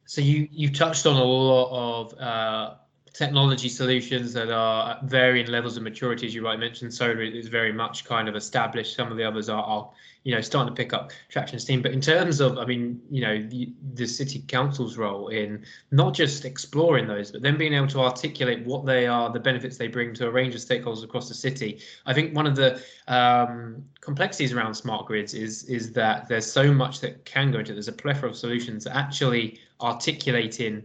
So 0.05 0.21
you 0.21 0.47
you've 0.51 0.73
touched 0.73 1.05
on 1.05 1.15
a 1.15 1.23
lot 1.23 1.69
of 1.71 2.19
uh, 2.19 2.75
technology 3.13 3.69
solutions 3.69 4.33
that 4.33 4.49
are 4.51 4.91
at 4.91 5.03
varying 5.03 5.47
levels 5.47 5.77
of 5.77 5.83
maturity, 5.83 6.25
as 6.25 6.33
you 6.33 6.43
rightly 6.43 6.65
mentioned. 6.65 6.91
Solar 6.91 7.21
is 7.21 7.47
very 7.47 7.71
much 7.71 8.05
kind 8.05 8.27
of 8.27 8.35
established. 8.35 8.95
Some 8.95 9.11
of 9.11 9.17
the 9.17 9.23
others 9.23 9.49
are, 9.49 9.63
are 9.63 9.89
you 10.23 10.33
know, 10.33 10.41
starting 10.41 10.73
to 10.73 10.75
pick 10.75 10.93
up 10.93 11.11
traction 11.29 11.59
steam. 11.59 11.81
But 11.83 11.91
in 11.91 12.01
terms 12.01 12.39
of, 12.39 12.57
I 12.57 12.65
mean, 12.65 12.99
you 13.11 13.21
know, 13.21 13.39
the, 13.39 13.71
the 13.93 14.07
city 14.07 14.43
council's 14.47 14.97
role 14.97 15.27
in 15.27 15.63
not 15.91 16.15
just 16.15 16.43
exploring 16.43 17.07
those, 17.07 17.31
but 17.31 17.43
then 17.43 17.55
being 17.55 17.73
able 17.73 17.87
to 17.87 17.99
articulate 17.99 18.65
what 18.65 18.85
they 18.85 19.05
are, 19.05 19.31
the 19.31 19.39
benefits 19.39 19.77
they 19.77 19.87
bring 19.87 20.13
to 20.15 20.27
a 20.27 20.31
range 20.31 20.55
of 20.55 20.61
stakeholders 20.61 21.03
across 21.03 21.27
the 21.27 21.35
city. 21.35 21.81
I 22.07 22.13
think 22.13 22.35
one 22.35 22.47
of 22.47 22.55
the 22.55 22.81
um, 23.07 23.83
complexities 24.01 24.53
around 24.53 24.73
smart 24.73 25.05
grids 25.05 25.33
is 25.33 25.65
is 25.65 25.91
that 25.93 26.27
there's 26.27 26.51
so 26.51 26.73
much 26.73 26.99
that 27.01 27.25
can 27.25 27.51
go 27.51 27.59
into. 27.59 27.73
There's 27.73 27.89
a 27.89 27.93
plethora 27.93 28.29
of 28.29 28.35
solutions 28.35 28.85
that 28.85 28.95
actually 28.95 29.59
articulating 29.83 30.83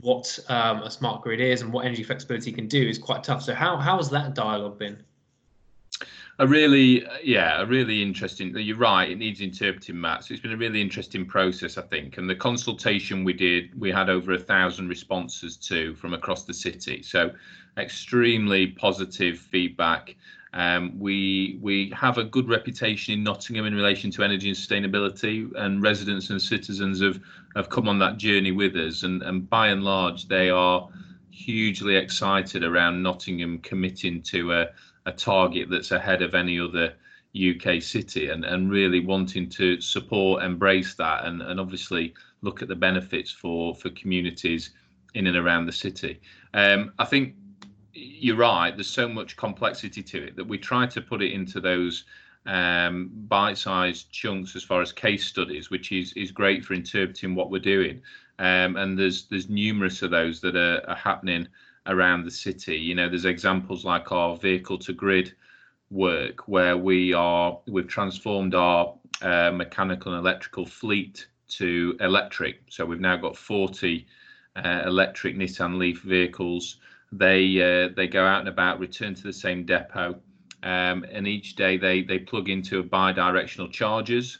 what 0.00 0.38
um, 0.48 0.82
a 0.82 0.90
smart 0.90 1.22
grid 1.22 1.40
is 1.40 1.62
and 1.62 1.72
what 1.72 1.84
energy 1.84 2.02
flexibility 2.02 2.50
can 2.50 2.66
do 2.66 2.88
is 2.88 2.98
quite 2.98 3.22
tough. 3.22 3.42
So 3.42 3.54
how 3.54 3.76
how 3.76 3.96
has 3.98 4.10
that 4.10 4.34
dialogue 4.34 4.78
been? 4.78 5.04
a 6.40 6.46
really 6.46 7.04
yeah 7.22 7.60
a 7.60 7.66
really 7.66 8.00
interesting 8.00 8.56
you're 8.56 8.76
right 8.76 9.10
it 9.10 9.18
needs 9.18 9.40
interpreting 9.40 10.00
matt 10.00 10.24
so 10.24 10.32
it's 10.32 10.42
been 10.42 10.52
a 10.52 10.56
really 10.56 10.80
interesting 10.80 11.26
process 11.26 11.76
i 11.76 11.82
think 11.82 12.16
and 12.16 12.30
the 12.30 12.34
consultation 12.34 13.24
we 13.24 13.32
did 13.32 13.78
we 13.78 13.90
had 13.90 14.08
over 14.08 14.32
a 14.32 14.38
thousand 14.38 14.88
responses 14.88 15.56
to 15.56 15.94
from 15.96 16.14
across 16.14 16.44
the 16.44 16.54
city 16.54 17.02
so 17.02 17.30
extremely 17.76 18.68
positive 18.68 19.38
feedback 19.38 20.14
um, 20.52 20.98
we 20.98 21.58
we 21.60 21.92
have 21.94 22.18
a 22.18 22.24
good 22.24 22.48
reputation 22.48 23.14
in 23.14 23.22
Nottingham 23.22 23.66
in 23.66 23.74
relation 23.74 24.10
to 24.12 24.24
energy 24.24 24.48
and 24.48 24.56
sustainability, 24.56 25.50
and 25.56 25.82
residents 25.82 26.30
and 26.30 26.40
citizens 26.40 27.00
have 27.00 27.20
have 27.54 27.68
come 27.68 27.88
on 27.88 27.98
that 27.98 28.16
journey 28.16 28.52
with 28.52 28.76
us, 28.76 29.02
and 29.02 29.22
and 29.22 29.48
by 29.48 29.68
and 29.68 29.84
large 29.84 30.28
they 30.28 30.50
are 30.50 30.88
hugely 31.30 31.96
excited 31.96 32.64
around 32.64 33.02
Nottingham 33.02 33.58
committing 33.58 34.22
to 34.22 34.52
a 34.52 34.68
a 35.06 35.12
target 35.12 35.70
that's 35.70 35.90
ahead 35.90 36.22
of 36.22 36.34
any 36.34 36.60
other 36.60 36.92
UK 37.34 37.82
city 37.82 38.28
and, 38.30 38.44
and 38.44 38.70
really 38.70 39.00
wanting 39.00 39.48
to 39.48 39.80
support, 39.80 40.42
embrace 40.42 40.94
that, 40.94 41.24
and, 41.24 41.42
and 41.42 41.58
obviously 41.58 42.14
look 42.42 42.62
at 42.62 42.68
the 42.68 42.76
benefits 42.76 43.30
for, 43.30 43.74
for 43.74 43.90
communities 43.90 44.70
in 45.14 45.26
and 45.26 45.36
around 45.36 45.66
the 45.66 45.72
city. 45.72 46.20
Um, 46.54 46.92
I 46.98 47.04
think 47.04 47.34
you're 47.98 48.36
right, 48.36 48.76
there's 48.76 48.86
so 48.86 49.08
much 49.08 49.36
complexity 49.36 50.02
to 50.02 50.24
it 50.28 50.36
that 50.36 50.46
we 50.46 50.58
try 50.58 50.86
to 50.86 51.00
put 51.00 51.22
it 51.22 51.32
into 51.32 51.60
those 51.60 52.04
um, 52.46 53.10
bite-sized 53.28 54.10
chunks 54.10 54.56
as 54.56 54.62
far 54.62 54.80
as 54.80 54.92
case 54.92 55.26
studies, 55.26 55.70
which 55.70 55.92
is 55.92 56.12
is 56.14 56.30
great 56.30 56.64
for 56.64 56.74
interpreting 56.74 57.34
what 57.34 57.50
we're 57.50 57.58
doing. 57.58 58.00
Um, 58.38 58.76
and 58.76 58.98
there's 58.98 59.26
there's 59.26 59.48
numerous 59.48 60.02
of 60.02 60.10
those 60.10 60.40
that 60.40 60.56
are, 60.56 60.82
are 60.88 60.96
happening 60.96 61.48
around 61.86 62.24
the 62.24 62.30
city. 62.30 62.76
You 62.76 62.94
know, 62.94 63.08
there's 63.08 63.24
examples 63.24 63.84
like 63.84 64.12
our 64.12 64.36
vehicle 64.36 64.78
to 64.78 64.92
grid 64.92 65.34
work 65.90 66.46
where 66.46 66.76
we 66.76 67.12
are 67.12 67.58
we've 67.66 67.88
transformed 67.88 68.54
our 68.54 68.94
uh, 69.22 69.50
mechanical 69.50 70.12
and 70.12 70.20
electrical 70.20 70.66
fleet 70.66 71.26
to 71.48 71.96
electric. 72.00 72.60
So 72.68 72.84
we've 72.84 73.00
now 73.00 73.16
got 73.16 73.36
40 73.36 74.06
uh, 74.56 74.82
electric 74.86 75.36
Nissan 75.36 75.78
Leaf 75.78 76.02
vehicles. 76.02 76.76
They 77.12 77.60
uh, 77.60 77.88
they 77.96 78.06
go 78.06 78.24
out 78.24 78.40
and 78.40 78.48
about, 78.48 78.80
return 78.80 79.14
to 79.14 79.22
the 79.22 79.32
same 79.32 79.64
depot, 79.64 80.20
um, 80.62 81.04
and 81.10 81.26
each 81.26 81.56
day 81.56 81.76
they 81.76 82.02
they 82.02 82.18
plug 82.18 82.48
into 82.48 82.82
bi-directional 82.82 83.68
chargers. 83.68 84.38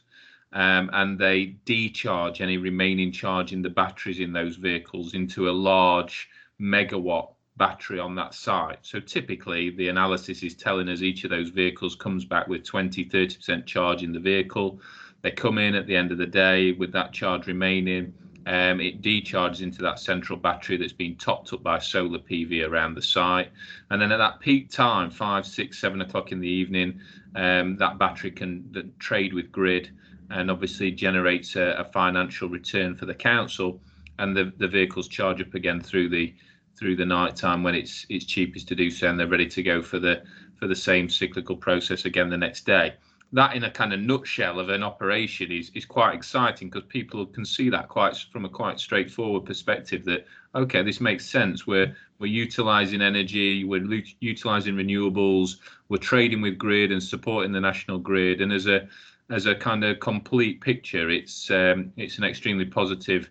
Um, 0.51 0.89
and 0.95 1.19
they 1.19 1.57
decharge 1.67 2.41
any 2.41 2.57
remaining 2.57 3.13
charge 3.13 3.53
in 3.53 3.61
the 3.61 3.69
batteries 3.69 4.19
in 4.19 4.33
those 4.33 4.57
vehicles 4.57 5.13
into 5.13 5.51
a 5.51 5.53
large 5.53 6.31
megawatt 6.59 7.35
battery 7.59 7.99
on 7.99 8.15
that 8.15 8.33
site. 8.33 8.79
So 8.83 9.01
typically, 9.01 9.71
the 9.71 9.89
analysis 9.89 10.43
is 10.43 10.55
telling 10.55 10.89
us 10.89 11.03
each 11.03 11.25
of 11.25 11.31
those 11.31 11.51
vehicles 11.51 11.95
comes 11.95 12.25
back 12.25 12.47
with 12.47 12.65
20, 12.65 13.05
30% 13.05 13.67
charge 13.67 14.03
in 14.03 14.13
the 14.13 14.21
vehicle. 14.21 14.81
They 15.21 15.33
come 15.33 15.59
in 15.59 15.75
at 15.75 15.87
the 15.87 15.97
end 15.97 16.13
of 16.13 16.19
the 16.19 16.27
day 16.27 16.73
with 16.73 16.93
that 16.93 17.13
charge 17.13 17.47
remaining. 17.47 18.15
Um, 18.49 18.81
it 18.81 19.03
decharges 19.03 19.61
into 19.61 19.83
that 19.83 19.99
central 20.01 20.39
battery 20.39 20.79
that's 20.79 20.95
been 20.95 21.17
topped 21.17 21.53
up 21.53 21.63
by 21.63 21.79
solar 21.79 22.19
PV 22.19 22.67
around 22.67 22.95
the 22.95 23.03
site. 23.03 23.51
And 23.91 24.01
then 24.01 24.11
at 24.11 24.17
that 24.17 24.41
peak 24.41 24.71
time, 24.71 25.11
five, 25.11 25.47
six, 25.47 25.79
seven 25.79 26.01
o'clock 26.01 26.33
in 26.33 26.41
the 26.41 26.49
evening, 26.49 26.99
um, 27.37 27.77
that 27.77 27.99
battery 27.99 28.31
can 28.31 28.95
trade 28.99 29.35
with 29.35 29.53
grid 29.53 29.91
and 30.31 30.51
obviously 30.51 30.91
generates 30.91 31.57
a, 31.57 31.77
a 31.79 31.85
financial 31.85 32.49
return 32.49 32.97
for 32.97 33.05
the 33.05 33.15
council. 33.15 33.83
And 34.19 34.35
the, 34.35 34.51
the 34.57 34.67
vehicles 34.67 35.09
charge 35.09 35.43
up 35.43 35.53
again 35.53 35.83
through 35.83 36.09
the 36.09 36.35
through 36.79 36.97
the 36.97 37.05
night 37.05 37.37
time 37.37 37.63
when 37.63 37.75
it's 37.75 38.07
it's 38.09 38.25
cheapest 38.25 38.69
to 38.69 38.75
do 38.75 38.89
so 38.91 39.09
and 39.09 39.19
they're 39.19 39.27
ready 39.27 39.49
to 39.49 39.63
go 39.65 39.83
for 39.83 39.99
the 39.99 40.23
for 40.55 40.69
the 40.69 40.77
same 40.77 41.09
cyclical 41.09 41.57
process 41.57 42.05
again 42.05 42.31
the 42.31 42.37
next 42.37 42.65
day 42.65 42.95
that 43.33 43.55
in 43.55 43.65
a 43.65 43.71
kind 43.71 43.93
of 43.93 44.01
nutshell 44.01 44.59
of 44.59 44.69
an 44.69 44.83
operation 44.83 45.53
is 45.53 45.71
is 45.75 45.85
quite 45.85 46.15
exciting 46.15 46.69
because 46.69 46.87
people 46.89 47.27
can 47.27 47.45
see 47.45 47.69
that 47.69 47.89
quite 47.89 48.17
from 48.33 48.45
a 48.45 48.49
quite 48.49 48.81
straightforward 48.81 49.45
perspective 49.45 50.05
that 50.05 50.27
okay 50.55 50.83
this 50.83 51.01
makes 51.01 51.27
sense 51.27 51.67
we're 51.67 51.95
we're 52.19 52.27
utilizing 52.27 53.03
energy 53.03 53.65
we're 53.65 54.03
utilizing 54.21 54.75
renewables 54.75 55.57
we're 55.89 55.99
trading 55.99 56.41
with 56.41 56.57
grid 56.57 56.91
and 56.91 57.03
supporting 57.03 57.53
the 57.53 57.61
national 57.61 57.99
grid 57.99 58.41
and 58.41 58.53
as 58.53 58.67
a 58.67 58.89
as 59.31 59.45
a 59.45 59.55
kind 59.55 59.85
of 59.85 60.01
complete 60.01 60.61
picture 60.61 61.11
it's 61.11 61.51
um, 61.51 61.93
it's 61.97 62.17
an 62.17 62.25
extremely 62.25 62.65
positive 62.65 63.29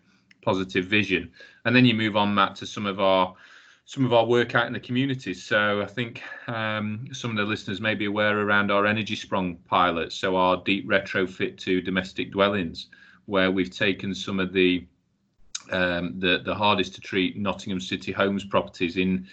positive 0.47 0.85
vision. 0.85 1.29
And 1.65 1.75
then 1.75 1.83
you 1.83 1.93
move 1.93 2.15
on, 2.15 2.33
Matt, 2.33 2.55
to 2.57 2.65
some 2.65 2.85
of 2.85 3.01
our 3.01 3.35
some 3.87 4.05
of 4.05 4.11
our 4.11 4.25
work 4.25 4.53
out 4.53 4.67
in 4.67 4.73
the 4.73 4.79
communities. 4.81 5.41
So 5.41 5.81
I 5.81 5.85
think 5.85 6.21
um, 6.47 7.07
some 7.13 7.31
of 7.31 7.37
the 7.37 7.43
listeners 7.43 7.79
may 7.79 7.95
be 7.95 8.03
aware 8.03 8.37
around 8.37 8.69
our 8.69 8.83
Energiesprong 8.83 9.59
pilot, 9.65 10.11
so 10.11 10.35
our 10.35 10.57
deep 10.57 10.85
retrofit 10.89 11.57
to 11.59 11.81
domestic 11.81 12.33
dwellings, 12.33 12.87
where 13.27 13.49
we've 13.49 13.73
taken 13.73 14.13
some 14.13 14.41
of 14.41 14.51
the 14.51 14.85
um, 15.71 16.19
the 16.19 16.41
the 16.43 16.53
hardest 16.53 16.95
to 16.95 17.01
treat 17.01 17.37
Nottingham 17.37 17.79
City 17.79 18.11
homes 18.11 18.43
properties 18.43 18.97
in 18.97 19.25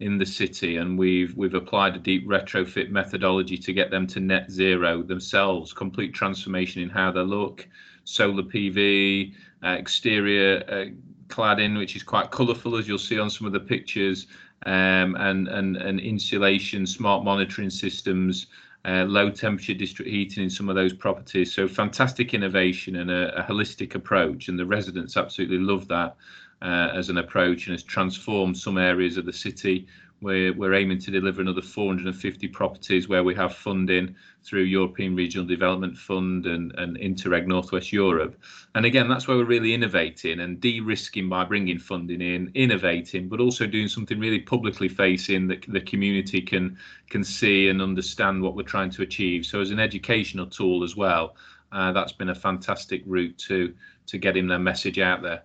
in 0.00 0.18
the 0.18 0.26
city, 0.26 0.76
and 0.76 0.98
we've 0.98 1.34
we've 1.34 1.54
applied 1.54 1.96
a 1.96 1.98
deep 1.98 2.28
retrofit 2.28 2.90
methodology 2.90 3.56
to 3.56 3.72
get 3.72 3.90
them 3.90 4.06
to 4.08 4.20
net 4.20 4.50
zero 4.50 5.02
themselves, 5.02 5.72
complete 5.72 6.12
transformation 6.12 6.82
in 6.82 6.90
how 6.90 7.10
they 7.10 7.20
look, 7.22 7.66
solar 8.04 8.42
PV, 8.42 9.32
uh, 9.64 9.68
exterior 9.68 10.62
uh, 10.68 10.90
cladding, 11.28 11.78
which 11.78 11.96
is 11.96 12.02
quite 12.02 12.30
colourful, 12.30 12.76
as 12.76 12.88
you'll 12.88 12.98
see 12.98 13.18
on 13.18 13.30
some 13.30 13.46
of 13.46 13.52
the 13.52 13.60
pictures, 13.60 14.26
um, 14.66 15.16
and, 15.16 15.48
and, 15.48 15.76
and 15.76 16.00
insulation, 16.00 16.86
smart 16.86 17.24
monitoring 17.24 17.70
systems, 17.70 18.46
uh, 18.86 19.04
low 19.04 19.30
temperature 19.30 19.74
district 19.74 20.10
heating 20.10 20.44
in 20.44 20.50
some 20.50 20.68
of 20.68 20.74
those 20.74 20.92
properties. 20.92 21.52
So 21.54 21.66
fantastic 21.66 22.34
innovation 22.34 22.96
and 22.96 23.10
a, 23.10 23.38
a 23.38 23.42
holistic 23.42 23.94
approach, 23.94 24.48
and 24.48 24.58
the 24.58 24.66
residents 24.66 25.16
absolutely 25.16 25.58
love 25.58 25.88
that 25.88 26.16
uh, 26.62 26.90
as 26.94 27.10
an 27.10 27.18
approach 27.18 27.66
and 27.66 27.74
has 27.74 27.82
transformed 27.82 28.56
some 28.56 28.78
areas 28.78 29.16
of 29.16 29.26
the 29.26 29.32
city 29.32 29.86
we're, 30.20 30.52
we're 30.54 30.74
aiming 30.74 30.98
to 31.00 31.10
deliver 31.10 31.40
another 31.40 31.60
450 31.62 32.48
properties 32.48 33.08
where 33.08 33.22
we 33.24 33.34
have 33.34 33.54
funding 33.54 34.14
through 34.42 34.62
European 34.62 35.14
Regional 35.14 35.46
Development 35.46 35.96
Fund 35.96 36.46
and, 36.46 36.72
and 36.78 36.96
Interreg 36.98 37.46
Northwest 37.46 37.92
Europe. 37.92 38.36
And 38.74 38.86
again, 38.86 39.08
that's 39.08 39.28
where 39.28 39.36
we're 39.36 39.44
really 39.44 39.74
innovating 39.74 40.40
and 40.40 40.60
de-risking 40.60 41.28
by 41.28 41.44
bringing 41.44 41.78
funding 41.78 42.20
in, 42.20 42.50
innovating, 42.54 43.28
but 43.28 43.40
also 43.40 43.66
doing 43.66 43.88
something 43.88 44.18
really 44.18 44.40
publicly 44.40 44.88
facing 44.88 45.48
that 45.48 45.64
the 45.68 45.80
community 45.80 46.40
can 46.40 46.78
can 47.10 47.22
see 47.22 47.68
and 47.68 47.82
understand 47.82 48.42
what 48.42 48.56
we're 48.56 48.62
trying 48.62 48.90
to 48.90 49.02
achieve. 49.02 49.44
So 49.44 49.60
as 49.60 49.70
an 49.70 49.78
educational 49.78 50.46
tool 50.46 50.82
as 50.82 50.96
well, 50.96 51.36
uh, 51.72 51.92
that's 51.92 52.12
been 52.12 52.30
a 52.30 52.34
fantastic 52.34 53.02
route 53.06 53.36
to 53.48 53.74
to 54.06 54.18
getting 54.18 54.46
their 54.46 54.58
message 54.58 54.98
out 54.98 55.22
there. 55.22 55.42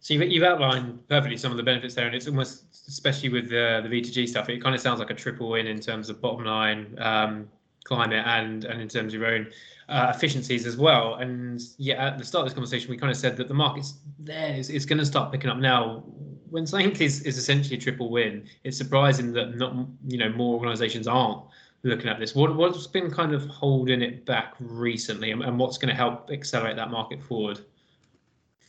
So 0.00 0.14
you've, 0.14 0.30
you've 0.30 0.44
outlined 0.44 1.06
perfectly 1.08 1.36
some 1.36 1.50
of 1.50 1.58
the 1.58 1.62
benefits 1.62 1.94
there, 1.94 2.06
and 2.06 2.14
it's 2.14 2.26
almost, 2.26 2.64
especially 2.88 3.28
with 3.28 3.50
the, 3.50 3.80
the 3.82 3.88
V2G 3.88 4.28
stuff, 4.28 4.48
it 4.48 4.62
kind 4.62 4.74
of 4.74 4.80
sounds 4.80 4.98
like 4.98 5.10
a 5.10 5.14
triple 5.14 5.50
win 5.50 5.66
in 5.66 5.78
terms 5.78 6.08
of 6.08 6.22
bottom 6.22 6.44
line, 6.44 6.96
um, 6.98 7.48
climate, 7.84 8.24
and 8.26 8.64
and 8.64 8.80
in 8.80 8.88
terms 8.88 9.12
of 9.12 9.20
your 9.20 9.30
own 9.30 9.46
uh, 9.90 10.10
efficiencies 10.14 10.66
as 10.66 10.78
well. 10.78 11.16
And 11.16 11.60
yeah, 11.76 12.06
at 12.06 12.18
the 12.18 12.24
start 12.24 12.42
of 12.42 12.46
this 12.46 12.54
conversation, 12.54 12.90
we 12.90 12.96
kind 12.96 13.10
of 13.10 13.16
said 13.16 13.36
that 13.36 13.48
the 13.48 13.54
market's 13.54 13.94
there, 14.18 14.54
it's, 14.54 14.70
it's 14.70 14.86
going 14.86 14.98
to 14.98 15.06
start 15.06 15.32
picking 15.32 15.50
up 15.50 15.58
now. 15.58 16.02
When 16.48 16.66
something 16.66 16.90
is, 16.92 17.22
is 17.22 17.38
essentially 17.38 17.76
a 17.76 17.80
triple 17.80 18.10
win, 18.10 18.48
it's 18.64 18.76
surprising 18.76 19.32
that 19.34 19.56
not 19.56 19.74
you 20.08 20.16
know 20.16 20.30
more 20.30 20.54
organisations 20.54 21.06
aren't 21.06 21.42
looking 21.82 22.08
at 22.08 22.18
this. 22.18 22.34
What 22.34 22.56
what's 22.56 22.86
been 22.86 23.10
kind 23.10 23.34
of 23.34 23.44
holding 23.46 24.00
it 24.00 24.24
back 24.24 24.54
recently, 24.60 25.30
and, 25.30 25.42
and 25.42 25.58
what's 25.58 25.76
going 25.76 25.90
to 25.90 25.94
help 25.94 26.30
accelerate 26.30 26.76
that 26.76 26.90
market 26.90 27.22
forward? 27.22 27.60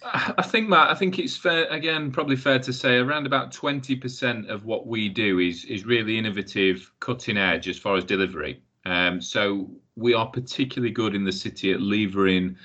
I 0.03 0.41
think, 0.41 0.67
Matt, 0.67 0.89
I 0.89 0.95
think 0.95 1.19
it's 1.19 1.37
fair 1.37 1.67
again, 1.67 2.11
probably 2.11 2.35
fair 2.35 2.57
to 2.59 2.73
say 2.73 2.97
around 2.97 3.27
about 3.27 3.51
20% 3.51 4.49
of 4.49 4.65
what 4.65 4.87
we 4.87 5.09
do 5.09 5.39
is 5.39 5.63
is 5.65 5.85
really 5.85 6.17
innovative, 6.17 6.91
cutting 6.99 7.37
edge 7.37 7.67
as 7.67 7.77
far 7.77 7.95
as 7.95 8.03
delivery. 8.03 8.61
Um, 8.85 9.21
so 9.21 9.69
we 9.95 10.13
are 10.13 10.25
particularly 10.25 10.91
good 10.91 11.13
in 11.13 11.23
the 11.23 11.31
city 11.31 11.71
at 11.71 11.81
levering 11.81 12.57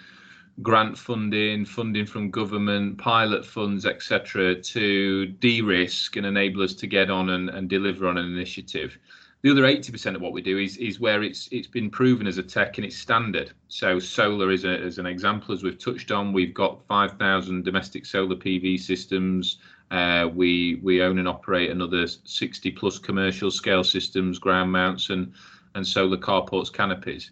grant 0.63 0.97
funding, 0.97 1.67
funding 1.67 2.07
from 2.07 2.31
government, 2.31 2.97
pilot 2.97 3.45
funds, 3.45 3.85
etc., 3.85 4.55
to 4.55 5.27
de-risk 5.27 6.17
and 6.17 6.25
enable 6.25 6.63
us 6.63 6.73
to 6.75 6.87
get 6.87 7.11
on 7.11 7.29
and, 7.31 7.51
and 7.51 7.69
deliver 7.69 8.09
on 8.09 8.17
an 8.17 8.25
initiative. 8.25 8.99
The 9.47 9.53
other 9.53 9.63
80% 9.63 10.17
of 10.17 10.21
what 10.21 10.33
we 10.33 10.43
do 10.43 10.59
is 10.59 10.77
is 10.79 10.99
where 10.99 11.23
it's 11.23 11.49
it's 11.53 11.69
been 11.69 11.89
proven 11.89 12.27
as 12.27 12.37
a 12.37 12.43
tech 12.43 12.79
and 12.79 12.85
it's 12.85 12.97
standard. 12.97 13.53
So 13.69 14.01
solar 14.01 14.51
is, 14.51 14.65
a, 14.65 14.77
as 14.77 14.99
an 14.99 15.07
example, 15.07 15.55
as 15.55 15.63
we've 15.63 15.79
touched 15.79 16.11
on, 16.11 16.33
we've 16.33 16.53
got 16.53 16.85
5,000 16.89 17.65
domestic 17.65 18.07
solar 18.07 18.35
PV 18.35 18.81
systems. 18.81 19.59
Uh, 19.93 20.29
we 20.35 20.81
we 20.83 21.01
own 21.01 21.21
and 21.21 21.29
operate 21.29 21.71
another 21.71 22.09
60 22.09 22.73
plus 22.73 22.99
commercial 22.99 23.53
scale 23.53 23.85
systems, 23.85 24.41
ground 24.41 24.73
mounts, 24.73 25.11
and 25.11 25.33
and 25.77 25.87
solar 25.87 26.17
carports 26.17 26.73
canopies. 26.73 27.31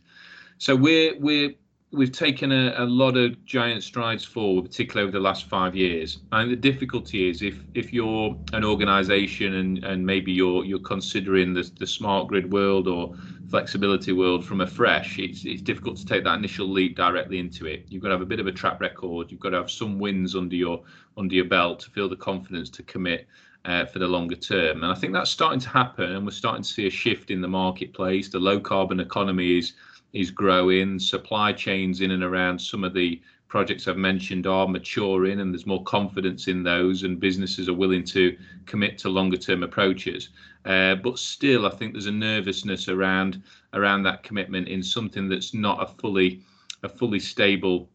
So 0.58 0.76
we're 0.76 1.18
we're 1.18 1.54
we've 1.94 2.12
taken 2.12 2.50
a, 2.52 2.74
a, 2.76 2.84
lot 2.84 3.16
of 3.16 3.44
giant 3.44 3.82
strides 3.82 4.24
forward, 4.24 4.64
particularly 4.64 5.04
over 5.04 5.12
the 5.12 5.22
last 5.22 5.48
five 5.48 5.74
years. 5.76 6.18
And 6.32 6.50
the 6.50 6.56
difficulty 6.56 7.28
is 7.28 7.42
if 7.42 7.56
if 7.74 7.92
you're 7.92 8.36
an 8.52 8.64
organisation 8.64 9.54
and 9.54 9.84
and 9.84 10.04
maybe 10.04 10.32
you're 10.32 10.64
you're 10.64 10.80
considering 10.80 11.54
the 11.54 11.70
the 11.78 11.86
smart 11.86 12.28
grid 12.28 12.52
world 12.52 12.88
or 12.88 13.14
flexibility 13.48 14.12
world 14.12 14.44
from 14.44 14.60
afresh, 14.60 15.18
it's 15.18 15.44
it's 15.44 15.62
difficult 15.62 15.96
to 15.98 16.04
take 16.04 16.24
that 16.24 16.36
initial 16.36 16.68
leap 16.68 16.96
directly 16.96 17.38
into 17.38 17.66
it. 17.66 17.86
You've 17.88 18.02
got 18.02 18.08
to 18.08 18.14
have 18.14 18.22
a 18.22 18.26
bit 18.26 18.40
of 18.40 18.46
a 18.46 18.52
track 18.52 18.80
record. 18.80 19.30
You've 19.30 19.40
got 19.40 19.50
to 19.50 19.58
have 19.58 19.70
some 19.70 19.98
wins 19.98 20.34
under 20.34 20.56
your 20.56 20.82
under 21.16 21.34
your 21.34 21.46
belt 21.46 21.80
to 21.80 21.90
feel 21.90 22.08
the 22.08 22.16
confidence 22.16 22.70
to 22.70 22.82
commit. 22.82 23.26
Uh, 23.66 23.86
for 23.86 23.98
the 23.98 24.06
longer 24.06 24.36
term. 24.36 24.82
And 24.82 24.92
I 24.92 24.94
think 24.94 25.14
that's 25.14 25.30
starting 25.30 25.58
to 25.60 25.70
happen, 25.70 26.12
and 26.12 26.26
we're 26.26 26.32
starting 26.32 26.62
to 26.62 26.68
see 26.68 26.86
a 26.86 26.90
shift 26.90 27.30
in 27.30 27.40
the 27.40 27.48
marketplace. 27.48 28.28
The 28.28 28.38
low 28.38 28.60
carbon 28.60 29.00
economy 29.00 29.56
is 29.56 29.72
is 30.14 30.30
growing. 30.30 30.98
Supply 30.98 31.52
chains 31.52 32.00
in 32.00 32.12
and 32.12 32.22
around 32.22 32.58
some 32.58 32.84
of 32.84 32.94
the 32.94 33.20
projects 33.48 33.86
I've 33.86 33.96
mentioned 33.96 34.46
are 34.46 34.66
maturing, 34.66 35.40
and 35.40 35.52
there's 35.52 35.66
more 35.66 35.82
confidence 35.84 36.48
in 36.48 36.62
those, 36.62 37.02
and 37.02 37.20
businesses 37.20 37.68
are 37.68 37.74
willing 37.74 38.04
to 38.04 38.36
commit 38.66 38.96
to 38.98 39.08
longer 39.08 39.36
term 39.36 39.62
approaches. 39.62 40.30
Uh, 40.64 40.94
but 40.94 41.18
still, 41.18 41.66
I 41.66 41.70
think 41.70 41.92
there's 41.92 42.06
a 42.06 42.12
nervousness 42.12 42.88
around 42.88 43.42
around 43.74 44.04
that 44.04 44.22
commitment 44.22 44.68
in 44.68 44.82
something 44.82 45.28
that's 45.28 45.52
not 45.52 45.82
a 45.82 45.86
fully 45.86 46.40
a 46.82 46.88
fully 46.88 47.20
stable 47.20 47.88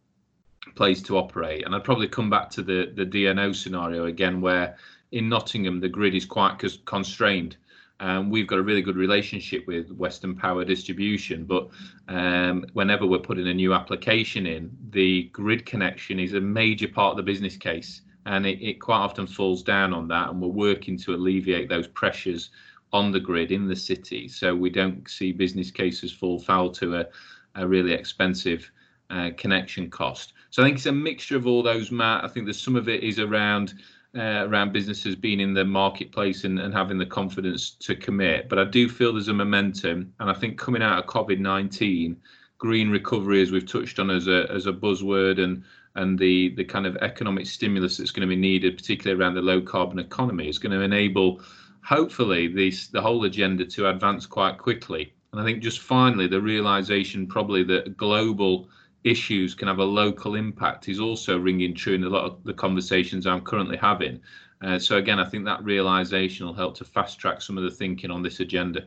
place 0.76 1.02
to 1.02 1.16
operate. 1.16 1.64
And 1.64 1.74
I'd 1.74 1.84
probably 1.84 2.08
come 2.08 2.30
back 2.30 2.50
to 2.50 2.62
the 2.62 2.92
the 2.94 3.06
DNO 3.06 3.54
scenario 3.54 4.06
again, 4.06 4.40
where 4.40 4.76
in 5.12 5.28
Nottingham 5.28 5.80
the 5.80 5.88
grid 5.88 6.14
is 6.14 6.24
quite 6.24 6.62
constrained. 6.84 7.56
Um, 8.00 8.30
we've 8.30 8.46
got 8.46 8.58
a 8.58 8.62
really 8.62 8.80
good 8.80 8.96
relationship 8.96 9.66
with 9.66 9.92
Western 9.92 10.34
Power 10.34 10.64
Distribution, 10.64 11.44
but 11.44 11.68
um, 12.08 12.64
whenever 12.72 13.06
we're 13.06 13.18
putting 13.18 13.46
a 13.46 13.54
new 13.54 13.74
application 13.74 14.46
in, 14.46 14.74
the 14.88 15.24
grid 15.24 15.66
connection 15.66 16.18
is 16.18 16.32
a 16.32 16.40
major 16.40 16.88
part 16.88 17.10
of 17.10 17.18
the 17.18 17.22
business 17.22 17.58
case, 17.58 18.00
and 18.24 18.46
it, 18.46 18.58
it 18.62 18.80
quite 18.80 18.96
often 18.96 19.26
falls 19.26 19.62
down 19.62 19.92
on 19.92 20.08
that. 20.08 20.30
And 20.30 20.40
we're 20.40 20.48
working 20.48 20.96
to 20.98 21.14
alleviate 21.14 21.68
those 21.68 21.88
pressures 21.88 22.50
on 22.92 23.12
the 23.12 23.20
grid 23.20 23.52
in 23.52 23.68
the 23.68 23.76
city, 23.76 24.28
so 24.28 24.56
we 24.56 24.70
don't 24.70 25.08
see 25.08 25.30
business 25.30 25.70
cases 25.70 26.10
fall 26.10 26.38
foul 26.38 26.70
to 26.72 26.96
a, 26.96 27.06
a 27.54 27.68
really 27.68 27.92
expensive 27.92 28.70
uh, 29.10 29.30
connection 29.36 29.90
cost. 29.90 30.32
So 30.48 30.62
I 30.62 30.66
think 30.66 30.78
it's 30.78 30.86
a 30.86 30.92
mixture 30.92 31.36
of 31.36 31.46
all 31.46 31.62
those, 31.62 31.90
Matt. 31.90 32.24
I 32.24 32.28
think 32.28 32.46
there's 32.46 32.60
some 32.60 32.76
of 32.76 32.88
it 32.88 33.04
is 33.04 33.18
around 33.18 33.74
uh, 34.16 34.46
around 34.48 34.72
businesses 34.72 35.14
being 35.14 35.40
in 35.40 35.54
the 35.54 35.64
marketplace 35.64 36.44
and, 36.44 36.58
and 36.58 36.74
having 36.74 36.98
the 36.98 37.06
confidence 37.06 37.70
to 37.70 37.94
commit. 37.94 38.48
But 38.48 38.58
I 38.58 38.64
do 38.64 38.88
feel 38.88 39.12
there's 39.12 39.28
a 39.28 39.34
momentum, 39.34 40.12
and 40.18 40.30
I 40.30 40.34
think 40.34 40.58
coming 40.58 40.82
out 40.82 40.98
of 40.98 41.06
COVID 41.06 41.38
nineteen, 41.38 42.16
green 42.58 42.90
recovery, 42.90 43.42
as 43.42 43.50
we've 43.50 43.66
touched 43.66 43.98
on 43.98 44.10
as 44.10 44.26
a 44.26 44.50
as 44.50 44.66
a 44.66 44.72
buzzword, 44.72 45.38
and 45.38 45.62
and 45.94 46.18
the 46.18 46.54
the 46.56 46.64
kind 46.64 46.86
of 46.86 46.96
economic 46.96 47.46
stimulus 47.46 47.96
that's 47.96 48.10
going 48.10 48.28
to 48.28 48.34
be 48.34 48.40
needed, 48.40 48.76
particularly 48.76 49.20
around 49.20 49.34
the 49.34 49.42
low 49.42 49.60
carbon 49.60 49.98
economy, 49.98 50.48
is 50.48 50.58
going 50.58 50.76
to 50.76 50.84
enable, 50.84 51.40
hopefully, 51.84 52.48
this 52.48 52.88
the 52.88 53.02
whole 53.02 53.24
agenda 53.24 53.64
to 53.64 53.88
advance 53.88 54.26
quite 54.26 54.58
quickly. 54.58 55.12
And 55.32 55.40
I 55.40 55.44
think 55.44 55.62
just 55.62 55.78
finally 55.78 56.26
the 56.26 56.40
realization 56.40 57.26
probably 57.26 57.62
that 57.64 57.96
global 57.96 58.68
issues 59.04 59.54
can 59.54 59.68
have 59.68 59.78
a 59.78 59.84
local 59.84 60.34
impact 60.34 60.88
is 60.88 61.00
also 61.00 61.38
ringing 61.38 61.74
true 61.74 61.94
in 61.94 62.04
a 62.04 62.08
lot 62.08 62.24
of 62.24 62.42
the 62.44 62.54
conversations 62.54 63.26
I'm 63.26 63.42
currently 63.42 63.76
having. 63.76 64.20
Uh, 64.62 64.78
so 64.78 64.98
again, 64.98 65.18
I 65.18 65.28
think 65.28 65.44
that 65.46 65.64
realization 65.64 66.46
will 66.46 66.54
help 66.54 66.76
to 66.78 66.84
fast 66.84 67.18
track 67.18 67.40
some 67.40 67.56
of 67.56 67.64
the 67.64 67.70
thinking 67.70 68.10
on 68.10 68.22
this 68.22 68.40
agenda. 68.40 68.86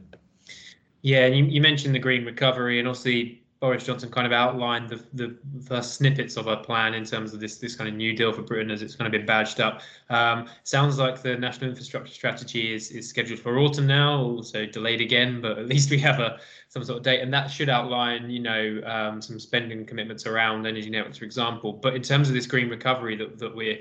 Yeah, 1.02 1.26
and 1.26 1.36
you, 1.36 1.46
you 1.46 1.62
mentioned 1.62 1.94
the 1.94 2.00
green 2.00 2.26
recovery, 2.26 2.80
and 2.80 2.88
obviously 2.88 3.43
Boris 3.64 3.86
Johnson 3.86 4.12
kind 4.12 4.28
of 4.28 4.34
outlined 4.34 4.90
the, 4.90 5.02
the 5.14 5.38
first 5.66 5.94
snippets 5.94 6.36
of 6.36 6.48
a 6.48 6.58
plan 6.58 6.94
in 6.96 7.06
terms 7.06 7.34
of 7.34 7.40
this 7.40 7.60
this 7.60 7.78
kind 7.78 7.88
of 7.88 7.96
new 7.96 8.14
deal 8.14 8.34
for 8.34 8.42
Britain 8.42 8.70
as 8.70 8.82
it's 8.82 8.94
kind 8.94 9.08
of 9.08 9.14
been 9.14 9.26
badged 9.26 9.62
up. 9.62 9.82
Um, 10.10 10.50
sounds 10.66 10.98
like 10.98 11.22
the 11.22 11.38
national 11.38 11.70
infrastructure 11.70 12.14
strategy 12.14 12.74
is, 12.74 12.92
is 12.92 13.08
scheduled 13.08 13.40
for 13.40 13.58
autumn 13.60 13.88
now, 13.88 14.20
also 14.22 14.66
delayed 14.66 15.00
again, 15.00 15.40
but 15.40 15.58
at 15.58 15.66
least 15.74 15.90
we 15.90 15.98
have 16.00 16.20
a 16.20 16.42
some 16.68 16.84
sort 16.84 16.98
of 16.98 17.04
date, 17.04 17.22
and 17.22 17.34
that 17.34 17.50
should 17.50 17.70
outline, 17.70 18.30
you 18.30 18.42
know, 18.42 18.82
um, 18.86 19.22
some 19.22 19.40
spending 19.40 19.86
commitments 19.86 20.26
around 20.26 20.68
energy 20.68 20.90
networks, 20.90 21.20
for 21.20 21.24
example. 21.24 21.72
But 21.72 21.96
in 21.96 22.02
terms 22.02 22.28
of 22.28 22.34
this 22.34 22.46
green 22.46 22.68
recovery 22.68 23.16
that, 23.16 23.40
that 23.40 23.56
we're 23.56 23.80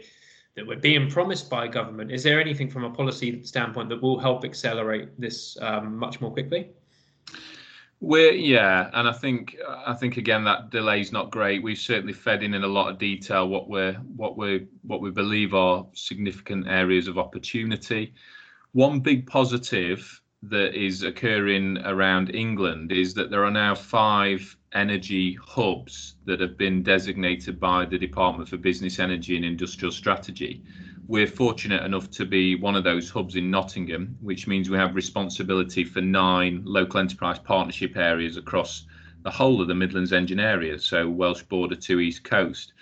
that 0.55 0.65
we're 0.65 0.77
being 0.77 1.11
promised 1.11 1.51
by 1.51 1.67
government, 1.67 2.13
is 2.13 2.23
there 2.23 2.41
anything 2.41 2.71
from 2.71 2.85
a 2.85 2.91
policy 2.91 3.43
standpoint 3.43 3.89
that 3.89 4.01
will 4.01 4.21
help 4.21 4.45
accelerate 4.45 5.09
this 5.21 5.59
um, 5.61 5.99
much 5.99 6.21
more 6.21 6.31
quickly? 6.31 6.71
We're 8.05 8.33
yeah, 8.33 8.91
and 8.95 9.07
I 9.07 9.13
think 9.13 9.57
I 9.87 9.95
think 9.95 10.17
again 10.17 10.43
that 10.43 10.71
delay 10.71 11.01
is 11.01 11.13
not 11.13 11.31
great. 11.31 11.63
We've 11.63 11.79
certainly 11.79 12.13
fed 12.13 12.43
in 12.43 12.53
in 12.53 12.65
a 12.65 12.67
lot 12.67 12.91
of 12.91 12.99
detail 12.99 13.49
what 13.49 13.69
we're 13.69 13.93
what 13.93 14.37
we 14.37 14.67
what 14.83 15.01
we 15.01 15.13
believe 15.13 15.55
are 15.55 15.87
significant 15.95 16.67
areas 16.67 17.07
of 17.07 17.17
opportunity. 17.17 18.13
One 18.73 18.99
big 18.99 19.29
positive 19.29 20.21
that 20.43 20.75
is 20.75 21.05
occurring 21.05 21.79
around 21.85 22.35
England 22.35 22.91
is 22.91 23.15
that 23.15 23.31
there 23.31 23.45
are 23.45 23.53
now 23.53 23.77
five 23.77 24.57
energy 24.75 25.39
hubs 25.41 26.17
that 26.25 26.41
have 26.41 26.59
been 26.59 26.83
designated 26.83 27.61
by 27.61 27.85
the 27.85 27.99
Department 27.99 28.49
for 28.49 28.57
Business, 28.57 28.99
Energy 28.99 29.37
and 29.37 29.45
Industrial 29.45 29.93
Strategy 29.93 30.65
we're 31.07 31.27
fortunate 31.27 31.83
enough 31.83 32.11
to 32.13 32.25
be 32.25 32.55
one 32.55 32.77
of 32.77 32.85
those 32.85 33.11
hubs 33.11 33.37
in 33.37 33.51
Nottingham, 33.51 34.17
which 34.21 34.47
means 34.47 34.71
we 34.71 34.77
have 34.77 34.95
responsibility 34.95 35.85
for 35.85 36.01
nine 36.01 36.63
local 36.65 37.01
enterprise 37.01 37.39
partnership 37.39 37.97
areas 37.97 38.37
across 38.37 38.87
the 39.23 39.31
whole 39.31 39.61
of 39.61 39.69
the 39.69 39.75
Midlands 39.75 40.13
engine 40.13 40.41
area, 40.41 40.79
so 40.79 41.09
Welsh 41.09 41.43
border 41.43 41.77
to 41.77 42.01
East 42.01 42.25
Coast. 42.25 42.73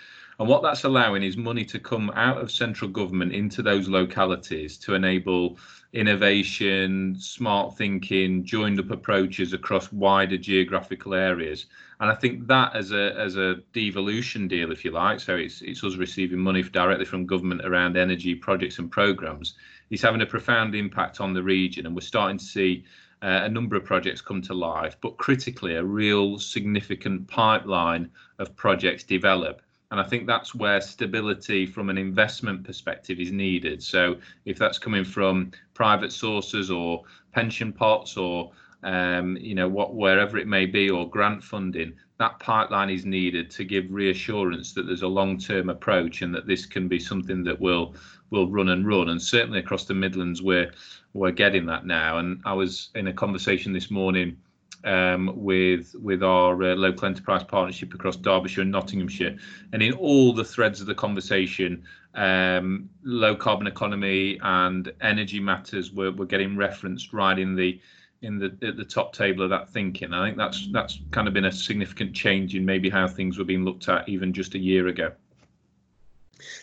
And 0.40 0.48
what 0.48 0.62
that's 0.62 0.84
allowing 0.84 1.22
is 1.22 1.36
money 1.36 1.66
to 1.66 1.78
come 1.78 2.10
out 2.14 2.38
of 2.38 2.50
central 2.50 2.90
government 2.90 3.34
into 3.34 3.60
those 3.60 3.90
localities 3.90 4.78
to 4.78 4.94
enable 4.94 5.58
innovation, 5.92 7.14
smart 7.20 7.76
thinking, 7.76 8.42
joined 8.42 8.80
up 8.80 8.90
approaches 8.90 9.52
across 9.52 9.92
wider 9.92 10.38
geographical 10.38 11.12
areas. 11.12 11.66
And 12.00 12.10
I 12.10 12.14
think 12.14 12.46
that 12.46 12.74
as 12.74 12.90
a 12.90 13.14
as 13.18 13.36
a 13.36 13.56
devolution 13.74 14.48
deal, 14.48 14.72
if 14.72 14.82
you 14.82 14.92
like, 14.92 15.20
so 15.20 15.36
it's 15.36 15.60
it's 15.60 15.84
us 15.84 15.96
receiving 15.96 16.38
money 16.38 16.62
directly 16.62 17.04
from 17.04 17.26
government 17.26 17.60
around 17.66 17.98
energy 17.98 18.34
projects 18.34 18.78
and 18.78 18.90
programs, 18.90 19.58
is 19.90 20.00
having 20.00 20.22
a 20.22 20.26
profound 20.26 20.74
impact 20.74 21.20
on 21.20 21.34
the 21.34 21.42
region, 21.42 21.84
and 21.84 21.94
we're 21.94 22.00
starting 22.00 22.38
to 22.38 22.44
see. 22.44 22.82
Uh, 23.22 23.42
a 23.44 23.48
number 23.50 23.76
of 23.76 23.84
projects 23.84 24.22
come 24.22 24.40
to 24.40 24.54
life, 24.54 24.96
but 25.02 25.18
critically, 25.18 25.74
a 25.74 25.84
real 25.84 26.38
significant 26.38 27.28
pipeline 27.28 28.10
of 28.38 28.56
projects 28.56 29.04
develop 29.04 29.60
and 29.90 29.98
I 29.98 30.04
think 30.04 30.26
that's 30.26 30.54
where 30.54 30.80
stability 30.80 31.66
from 31.66 31.90
an 31.90 31.98
investment 31.98 32.62
perspective 32.62 33.18
is 33.18 33.32
needed. 33.32 33.82
So 33.82 34.16
if 34.44 34.56
that's 34.56 34.78
coming 34.78 35.04
from 35.04 35.50
private 35.74 36.12
sources 36.12 36.70
or 36.70 37.02
pension 37.32 37.72
pots 37.72 38.16
or 38.16 38.52
um, 38.82 39.36
you 39.36 39.54
know 39.54 39.68
what 39.68 39.94
wherever 39.94 40.38
it 40.38 40.46
may 40.46 40.64
be 40.64 40.88
or 40.88 41.10
grant 41.10 41.42
funding, 41.42 41.92
that 42.18 42.38
pipeline 42.38 42.88
is 42.88 43.04
needed 43.04 43.50
to 43.50 43.64
give 43.64 43.84
reassurance 43.90 44.72
that 44.74 44.86
there's 44.86 45.02
a 45.02 45.08
long-term 45.08 45.68
approach 45.68 46.22
and 46.22 46.34
that 46.34 46.46
this 46.46 46.66
can 46.66 46.86
be 46.86 46.98
something 46.98 47.42
that 47.44 47.60
will 47.60 47.94
will 48.30 48.48
run 48.48 48.68
and 48.68 48.86
run. 48.86 49.08
And 49.08 49.20
certainly 49.20 49.58
across 49.58 49.84
the 49.84 49.94
Midlands, 49.94 50.40
we're 50.40 50.72
we're 51.14 51.32
getting 51.32 51.66
that 51.66 51.84
now. 51.84 52.18
And 52.18 52.40
I 52.44 52.52
was 52.52 52.90
in 52.94 53.08
a 53.08 53.12
conversation 53.12 53.72
this 53.72 53.90
morning 53.90 54.36
um, 54.84 55.32
with 55.34 55.94
with 56.00 56.22
our 56.22 56.62
uh, 56.62 56.74
local 56.74 57.06
enterprise 57.06 57.44
partnership 57.44 57.94
across 57.94 58.16
Derbyshire 58.16 58.62
and 58.62 58.70
Nottinghamshire, 58.70 59.36
and 59.72 59.82
in 59.82 59.92
all 59.94 60.32
the 60.32 60.44
threads 60.44 60.80
of 60.80 60.86
the 60.86 60.94
conversation, 60.94 61.84
um, 62.14 62.88
low 63.02 63.34
carbon 63.34 63.66
economy 63.66 64.38
and 64.42 64.92
energy 65.00 65.40
matters 65.40 65.92
were, 65.92 66.12
were 66.12 66.26
getting 66.26 66.56
referenced 66.56 67.12
right 67.12 67.38
in 67.38 67.54
the 67.54 67.80
in 68.22 68.38
the 68.38 68.56
at 68.66 68.76
the 68.76 68.84
top 68.84 69.12
table 69.14 69.42
of 69.42 69.50
that 69.50 69.68
thinking. 69.70 70.12
I 70.12 70.26
think 70.26 70.36
that's 70.36 70.68
that's 70.72 71.00
kind 71.10 71.28
of 71.28 71.34
been 71.34 71.46
a 71.46 71.52
significant 71.52 72.14
change 72.14 72.54
in 72.54 72.64
maybe 72.64 72.90
how 72.90 73.06
things 73.08 73.38
were 73.38 73.44
being 73.44 73.64
looked 73.64 73.88
at 73.88 74.08
even 74.08 74.32
just 74.32 74.54
a 74.54 74.58
year 74.58 74.88
ago. 74.88 75.12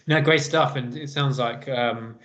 No, 0.07 0.21
great 0.21 0.41
stuff, 0.41 0.75
and 0.75 0.95
it 0.97 1.09
sounds 1.09 1.39
like. 1.39 1.67
Um, 1.69 2.15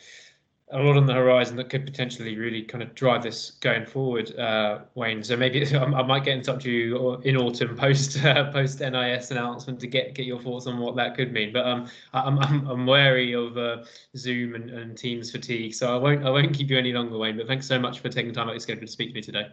a 0.73 0.79
lot 0.79 0.97
on 0.97 1.07
the 1.07 1.13
horizon 1.13 1.57
that 1.57 1.69
could 1.69 1.85
potentially 1.85 2.37
really 2.37 2.63
kind 2.63 2.83
of 2.83 2.95
drive 2.95 3.23
this 3.23 3.53
going 3.61 3.85
forward, 3.85 4.37
uh, 4.39 4.81
Wayne. 4.95 5.23
So 5.23 5.37
maybe 5.37 5.65
I 5.77 6.03
might 6.03 6.25
get 6.25 6.37
in 6.37 6.43
touch 6.43 6.65
with 6.65 6.67
you 6.67 7.17
in 7.23 7.37
autumn 7.37 7.77
post 7.77 8.23
uh, 8.25 8.51
post 8.51 8.81
NIS 8.81 9.31
announcement 9.31 9.81
to 9.81 9.87
get 9.87 10.15
get 10.15 10.27
your 10.27 10.41
thoughts 10.41 10.67
on 10.67 10.79
what 10.79 10.97
that 10.97 11.15
could 11.15 11.33
mean. 11.33 11.53
But 11.53 11.67
um, 11.67 11.89
I'm 12.15 12.39
I'm, 12.39 12.67
I'm 12.67 12.87
wary 12.87 13.35
of 13.35 13.57
uh, 13.57 13.85
Zoom 14.17 14.55
and, 14.55 14.71
and 14.71 14.97
Teams 14.97 15.31
fatigue, 15.31 15.75
so 15.75 15.95
I 15.95 15.99
won't 15.99 16.25
I 16.25 16.31
won't 16.31 16.55
keep 16.55 16.71
you 16.71 16.79
any 16.79 16.93
longer, 16.93 17.19
Wayne. 17.19 17.37
But 17.37 17.47
thanks 17.47 17.67
so 17.67 17.79
much 17.79 18.01
for 18.01 18.09
taking 18.09 18.33
time 18.33 18.45
out 18.45 18.51
of 18.51 18.55
your 18.55 18.61
schedule 18.61 18.83
to 18.83 18.93
speak 18.93 19.11
to 19.11 19.15
me 19.15 19.21
today. 19.21 19.49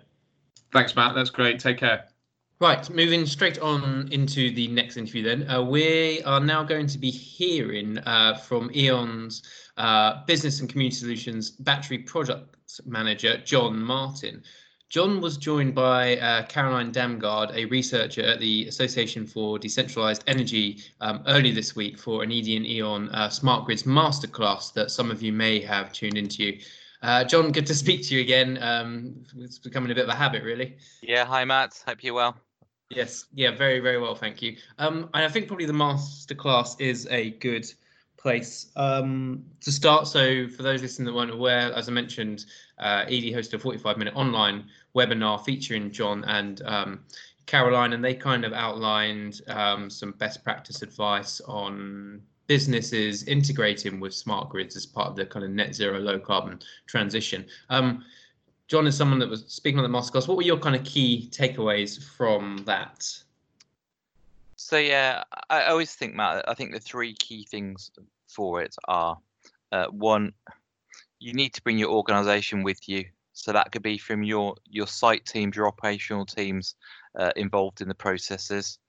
Thanks, 0.72 0.96
Matt. 0.96 1.16
That's 1.16 1.30
great. 1.30 1.60
Take 1.60 1.78
care. 1.78 2.06
Right, 2.62 2.90
moving 2.90 3.26
straight 3.26 3.58
on 3.60 4.10
into 4.12 4.52
the 4.54 4.68
next 4.68 4.98
interview 4.98 5.24
then. 5.24 5.50
Uh, 5.50 5.62
we 5.62 6.22
are 6.24 6.42
now 6.42 6.62
going 6.62 6.88
to 6.88 6.98
be 6.98 7.10
hearing 7.10 8.00
uh, 8.00 8.36
from 8.36 8.70
E.ON's 8.76 9.44
uh, 9.80 10.24
Business 10.26 10.60
and 10.60 10.70
Community 10.70 10.98
Solutions 10.98 11.50
Battery 11.50 12.00
Product 12.00 12.56
Manager, 12.86 13.38
John 13.38 13.82
Martin. 13.82 14.44
John 14.90 15.22
was 15.22 15.38
joined 15.38 15.76
by 15.76 16.18
uh, 16.18 16.46
Caroline 16.48 16.92
Damgard, 16.92 17.54
a 17.54 17.66
researcher 17.66 18.24
at 18.24 18.40
the 18.40 18.66
Association 18.68 19.28
for 19.28 19.60
Decentralized 19.60 20.24
Energy, 20.26 20.80
um, 21.00 21.24
early 21.28 21.52
this 21.52 21.76
week 21.76 21.98
for 21.98 22.24
an 22.24 22.32
Edie 22.32 22.58
and 22.58 22.66
E.ON 22.66 23.10
uh, 23.10 23.30
Smart 23.30 23.66
Grids 23.66 23.84
Masterclass 23.84 24.74
that 24.74 24.90
some 24.90 25.12
of 25.12 25.22
you 25.22 25.32
may 25.32 25.62
have 25.62 25.94
tuned 25.94 26.18
into. 26.18 26.58
Uh, 27.04 27.24
John, 27.24 27.52
good 27.52 27.68
to 27.68 27.76
speak 27.76 28.02
to 28.08 28.16
you 28.16 28.22
again. 28.22 28.58
Um, 28.62 29.24
it's 29.38 29.60
becoming 29.60 29.92
a 29.92 29.96
bit 29.96 30.06
of 30.06 30.10
a 30.10 30.16
habit, 30.16 30.44
really. 30.44 30.76
Yeah, 31.02 31.24
hi, 31.24 31.46
Matt. 31.46 31.82
Hope 31.88 32.04
you're 32.04 32.16
well. 32.16 32.36
Yes, 32.90 33.26
yeah, 33.36 33.56
very, 33.56 33.80
very 33.80 34.00
well, 34.00 34.16
thank 34.16 34.42
you. 34.42 34.58
Um, 34.80 35.10
and 35.14 35.24
I 35.24 35.30
think 35.30 35.48
probably 35.48 35.68
the 35.68 35.74
masterclass 35.74 36.82
is 36.82 37.08
a 37.12 37.30
good 37.30 37.72
place 38.20 38.68
um, 38.76 39.44
to 39.62 39.72
start. 39.72 40.08
So, 40.08 40.48
for 40.48 40.64
those 40.64 40.82
listening 40.82 41.06
that 41.08 41.14
weren't 41.14 41.32
aware, 41.32 41.74
as 41.74 41.90
I 41.90 41.92
mentioned, 41.92 42.46
uh, 42.78 43.06
Edie 43.08 43.34
hosted 43.34 43.56
a 43.56 43.60
45 43.60 43.98
minute 43.98 44.16
online 44.16 44.66
webinar 44.96 45.44
featuring 45.44 45.92
John 45.92 46.24
and 46.26 46.62
um, 46.66 47.00
Caroline, 47.46 47.94
and 47.94 48.04
they 48.04 48.14
kind 48.14 48.46
of 48.46 48.54
outlined 48.54 49.42
um, 49.48 49.90
some 49.90 50.12
best 50.14 50.44
practice 50.44 50.82
advice 50.82 51.42
on 51.42 52.22
businesses 52.48 53.24
integrating 53.24 54.00
with 54.00 54.14
smart 54.14 54.50
grids 54.50 54.76
as 54.76 54.86
part 54.86 55.08
of 55.08 55.16
the 55.16 55.26
kind 55.26 55.46
of 55.46 55.52
net 55.52 55.74
zero 55.74 56.00
low 56.00 56.20
carbon 56.20 56.60
transition. 56.88 57.46
Um, 57.70 58.04
John 58.68 58.86
is 58.86 58.96
someone 58.96 59.20
that 59.20 59.30
was 59.30 59.46
speaking 59.48 59.80
on 59.80 59.92
the 59.92 59.98
masterclass. 59.98 60.28
What 60.28 60.38
were 60.38 60.44
your 60.44 60.60
kind 60.60 60.76
of 60.76 60.84
key 60.84 61.30
takeaways 61.32 62.04
from 62.04 62.64
that? 62.66 63.08
So 64.62 64.78
yeah, 64.78 65.24
I 65.50 65.68
always 65.68 65.96
think, 65.96 66.16
Matt. 66.16 66.44
I 66.50 66.54
think 66.54 66.74
the 66.74 66.82
three 66.82 67.14
key 67.14 67.46
things 67.50 67.92
for 68.28 68.62
it 68.62 68.76
are 68.90 69.18
uh, 69.72 69.86
one, 69.86 70.34
you 71.18 71.32
need 71.32 71.54
to 71.54 71.62
bring 71.62 71.78
your 71.78 71.92
organisation 71.92 72.64
with 72.64 72.90
you. 72.90 73.06
So 73.32 73.54
that 73.54 73.72
could 73.72 73.84
be 73.84 73.98
from 73.98 74.22
your 74.22 74.56
your 74.70 74.86
site 74.86 75.26
teams, 75.26 75.56
your 75.56 75.66
operational 75.66 76.26
teams 76.26 76.76
uh, 77.18 77.32
involved 77.38 77.80
in 77.80 77.88
the 77.88 77.96
processes, 77.96 78.80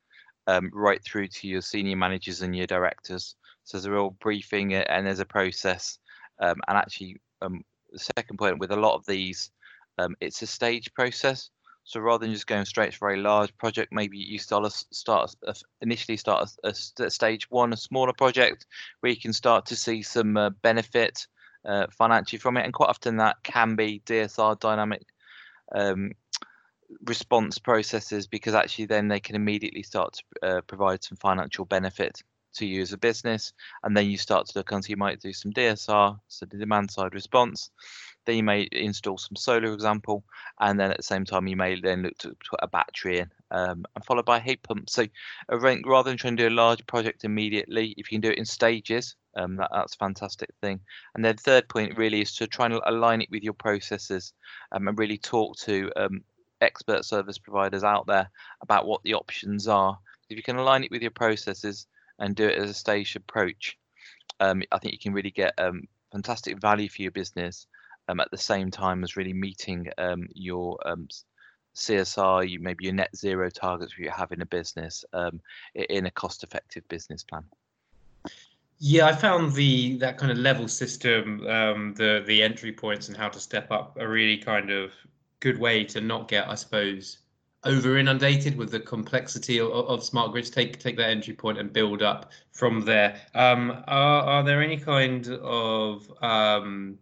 um, 0.49 0.73
right 0.75 1.01
through 1.05 1.29
to 1.29 1.47
your 1.47 1.61
senior 1.63 1.97
managers 1.97 2.43
and 2.43 2.55
your 2.55 2.67
directors. 2.67 3.37
So 3.63 3.77
there's 3.77 3.85
a 3.87 3.93
real 3.93 4.17
briefing 4.21 4.75
uh, 4.75 4.85
and 4.89 5.07
there's 5.07 5.21
a 5.21 5.25
process. 5.25 6.01
Um, 6.41 6.57
and 6.67 6.79
actually, 6.79 7.21
um, 7.43 7.63
the 7.93 8.01
second 8.01 8.39
point 8.39 8.59
with 8.59 8.73
a 8.73 8.77
lot 8.77 8.97
of 8.97 9.07
these, 9.07 9.53
um, 9.99 10.17
it's 10.21 10.43
a 10.43 10.49
stage 10.49 10.93
process. 10.95 11.51
So 11.91 11.99
rather 11.99 12.25
than 12.25 12.33
just 12.33 12.47
going 12.47 12.65
straight 12.67 12.93
to 12.93 12.99
a 12.99 13.01
very 13.01 13.17
large 13.17 13.57
project, 13.59 13.93
maybe 13.93 14.17
you 14.17 14.39
start 14.39 14.65
start 14.71 15.35
initially 15.81 16.17
start 16.17 16.49
a, 16.63 16.73
a, 17.01 17.11
stage 17.11 17.51
one, 17.51 17.73
a 17.73 17.77
smaller 17.77 18.13
project 18.13 18.67
where 19.01 19.11
you 19.11 19.21
can 19.21 19.33
start 19.33 19.67
to 19.67 19.75
see 19.75 20.01
some 20.03 20.37
uh, 20.37 20.51
benefit 20.51 21.27
uh, 21.65 21.89
financially 21.91 22.39
from 22.39 22.57
it, 22.57 22.65
and 22.65 22.73
quite 22.73 22.91
often 22.91 23.17
that 23.17 23.43
can 23.43 23.75
be 23.75 24.03
DSR 24.07 24.61
dynamic 24.61 25.03
um, 25.75 26.13
response 27.07 27.59
processes 27.59 28.29
because 28.29 28.55
actually 28.55 28.87
then 28.87 29.09
they 29.09 29.19
can 29.19 29.35
immediately 29.35 29.83
start 29.83 30.13
to 30.13 30.47
uh, 30.49 30.61
provide 30.61 31.03
some 31.03 31.17
financial 31.17 31.65
benefit 31.65 32.23
to 32.55 32.67
you 32.67 32.83
as 32.83 32.93
a 32.93 32.99
business, 32.99 33.53
and 33.83 33.97
then 33.97 34.11
you 34.11 34.19
start 34.19 34.47
to 34.47 34.59
look. 34.59 34.71
So 34.71 34.81
you 34.89 34.97
might 34.97 35.21
do 35.21 35.33
some 35.33 35.53
DSR, 35.53 36.19
so 36.29 36.47
the 36.47 36.57
demand 36.57 36.91
side 36.91 37.15
response 37.15 37.71
then 38.27 38.37
you 38.37 38.43
may 38.43 38.69
install 38.73 39.19
some 39.19 39.37
solar, 39.37 39.73
example, 39.73 40.25
and 40.61 40.79
then 40.79 40.91
at 40.91 40.97
the 40.97 41.03
same 41.03 41.25
time 41.25 41.47
you 41.47 41.57
may 41.57 41.81
then 41.81 42.03
look 42.03 42.17
to 42.19 42.37
put 42.49 42.61
a 42.63 42.69
battery 42.69 43.21
in, 43.21 43.31
um, 43.51 43.85
and 43.95 44.05
followed 44.05 44.25
by 44.25 44.39
a 44.39 44.41
heat 44.41 44.63
pump. 44.63 44.91
So, 44.91 45.07
rather 45.49 46.11
than 46.11 46.17
trying 46.17 46.37
to 46.37 46.49
do 46.49 46.55
a 46.55 46.55
large 46.55 46.87
project 46.87 47.25
immediately, 47.25 47.95
if 47.97 48.11
you 48.11 48.17
can 48.17 48.21
do 48.21 48.31
it 48.31 48.39
in 48.39 48.45
stages, 48.45 49.17
um, 49.37 49.57
that, 49.57 49.71
that's 49.73 49.95
a 49.95 49.99
fantastic 49.99 50.51
thing. 50.61 50.81
And 51.15 51.25
then 51.25 51.37
third 51.37 51.69
point 51.69 51.97
really 51.97 52.21
is 52.21 52.35
to 52.37 52.47
try 52.47 52.67
and 52.67 52.81
align 52.85 53.23
it 53.23 53.31
with 53.31 53.43
your 53.43 53.55
processes 53.55 54.33
um, 54.73 54.89
and 54.89 54.99
really 54.99 55.19
talk 55.19 55.57
to 55.59 55.91
um, 55.97 56.23
expert 56.61 57.05
service 57.05 57.39
providers 57.39 57.85
out 57.85 58.07
there 58.07 58.31
about 58.61 58.87
what 58.87 59.03
the 59.03 59.15
options 59.15 59.67
are. 59.67 59.99
If 60.29 60.37
you 60.37 60.43
can 60.43 60.57
align 60.57 60.85
it 60.85 60.91
with 60.91 61.03
your 61.03 61.11
processes 61.11 61.87
and 62.21 62.37
do 62.37 62.47
it 62.47 62.59
as 62.59 62.71
a 62.71 62.75
staged 62.75 63.17
approach, 63.17 63.77
um, 64.39 64.63
I 64.71 64.79
think 64.79 64.93
you 64.93 64.99
can 64.99 65.13
really 65.13 65.31
get 65.31 65.55
um, 65.59 65.83
fantastic 66.13 66.61
value 66.61 66.89
for 66.89 67.03
your 67.03 67.11
business 67.11 67.67
um, 68.09 68.21
at 68.21 68.31
the 68.31 68.39
same 68.39 68.71
time 68.71 69.03
as 69.03 69.17
really 69.17 69.33
meeting 69.33 69.89
um, 69.99 70.29
your 70.35 70.79
um, 70.87 71.09
CSR, 71.75 72.49
you 72.49 72.61
maybe 72.61 72.85
your 72.85 72.95
net 72.95 73.15
zero 73.17 73.51
targets 73.51 73.99
you 73.99 74.11
have 74.11 74.33
in 74.33 74.43
a 74.43 74.47
business 74.47 75.05
um, 75.13 75.41
in 75.75 76.07
a 76.07 76.11
cost-effective 76.11 76.87
business 76.89 77.23
plan. 77.23 77.45
Yeah, 78.79 79.07
I 79.07 79.13
found 79.15 79.53
the 79.53 79.99
that 79.99 80.17
kind 80.17 80.33
of 80.33 80.39
level 80.39 80.67
system, 80.67 81.41
the 81.41 82.25
the 82.27 82.43
entry 82.43 82.73
points 82.73 83.09
and 83.09 83.17
how 83.17 83.29
to 83.29 83.39
step 83.39 83.71
up, 83.71 83.97
a 84.01 84.09
really 84.09 84.39
kind 84.39 84.71
of 84.71 84.93
good 85.41 85.59
way 85.59 85.85
to 85.85 86.01
not 86.01 86.29
get, 86.29 86.49
I 86.49 86.55
suppose, 86.55 87.19
over 87.65 87.99
inundated 87.99 88.57
with 88.57 88.71
the 88.71 88.81
complexity 88.81 89.59
of, 89.59 89.71
of, 89.71 90.03
smart 90.03 90.33
grids. 90.33 90.51
Take 90.51 90.79
take 90.79 90.97
that 90.97 91.11
entry 91.11 91.35
point 91.35 91.59
and 91.59 91.73
build 91.73 92.03
up 92.03 92.33
from 92.53 92.81
there. 92.83 93.21
Um, 93.35 93.83
are, 93.87 94.23
are 94.23 94.43
there 94.43 94.63
any 94.63 94.79
kind 94.79 95.29
of 95.43 96.11
um, 96.23 96.99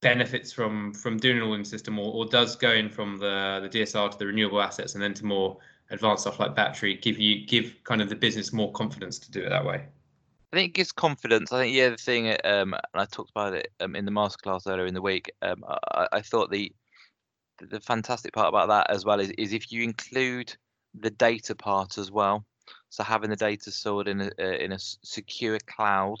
benefits 0.00 0.52
from 0.52 0.94
from 0.94 1.18
doing 1.18 1.38
an 1.38 1.42
all-in 1.42 1.64
system, 1.64 1.98
or, 1.98 2.12
or 2.12 2.26
does 2.26 2.56
going 2.56 2.88
from 2.88 3.18
the 3.18 3.68
the 3.70 3.80
DSR 3.80 4.10
to 4.10 4.18
the 4.18 4.26
renewable 4.26 4.62
assets 4.62 4.94
and 4.94 5.02
then 5.02 5.14
to 5.14 5.26
more 5.26 5.58
advanced 5.90 6.22
stuff 6.22 6.38
like 6.38 6.54
battery 6.54 6.94
give 6.94 7.18
you 7.18 7.46
give 7.46 7.74
kind 7.84 8.00
of 8.00 8.08
the 8.08 8.16
business 8.16 8.52
more 8.52 8.72
confidence 8.72 9.18
to 9.18 9.30
do 9.30 9.42
it 9.42 9.50
that 9.50 9.64
way? 9.64 9.84
I 10.52 10.56
think 10.56 10.70
it 10.70 10.74
gives 10.74 10.90
confidence. 10.90 11.52
I 11.52 11.60
think 11.62 11.76
yeah, 11.76 11.90
the 11.90 11.96
thing, 11.96 12.28
um, 12.44 12.74
and 12.74 12.80
I 12.94 13.04
talked 13.04 13.30
about 13.30 13.54
it 13.54 13.72
um, 13.78 13.94
in 13.94 14.04
the 14.04 14.10
masterclass 14.10 14.66
earlier 14.66 14.86
in 14.86 14.94
the 14.94 15.02
week. 15.02 15.30
Um, 15.42 15.64
I, 15.68 16.08
I 16.12 16.20
thought 16.22 16.50
the 16.50 16.72
the 17.60 17.80
fantastic 17.80 18.32
part 18.32 18.48
about 18.48 18.68
that 18.68 18.90
as 18.90 19.04
well 19.04 19.20
is, 19.20 19.30
is 19.38 19.52
if 19.52 19.72
you 19.72 19.82
include 19.82 20.54
the 20.94 21.10
data 21.10 21.54
part 21.54 21.98
as 21.98 22.10
well. 22.10 22.44
So 22.88 23.04
having 23.04 23.30
the 23.30 23.36
data 23.36 23.70
stored 23.70 24.08
in 24.08 24.30
a 24.38 24.64
in 24.64 24.72
a 24.72 24.78
secure 24.78 25.58
cloud 25.66 26.18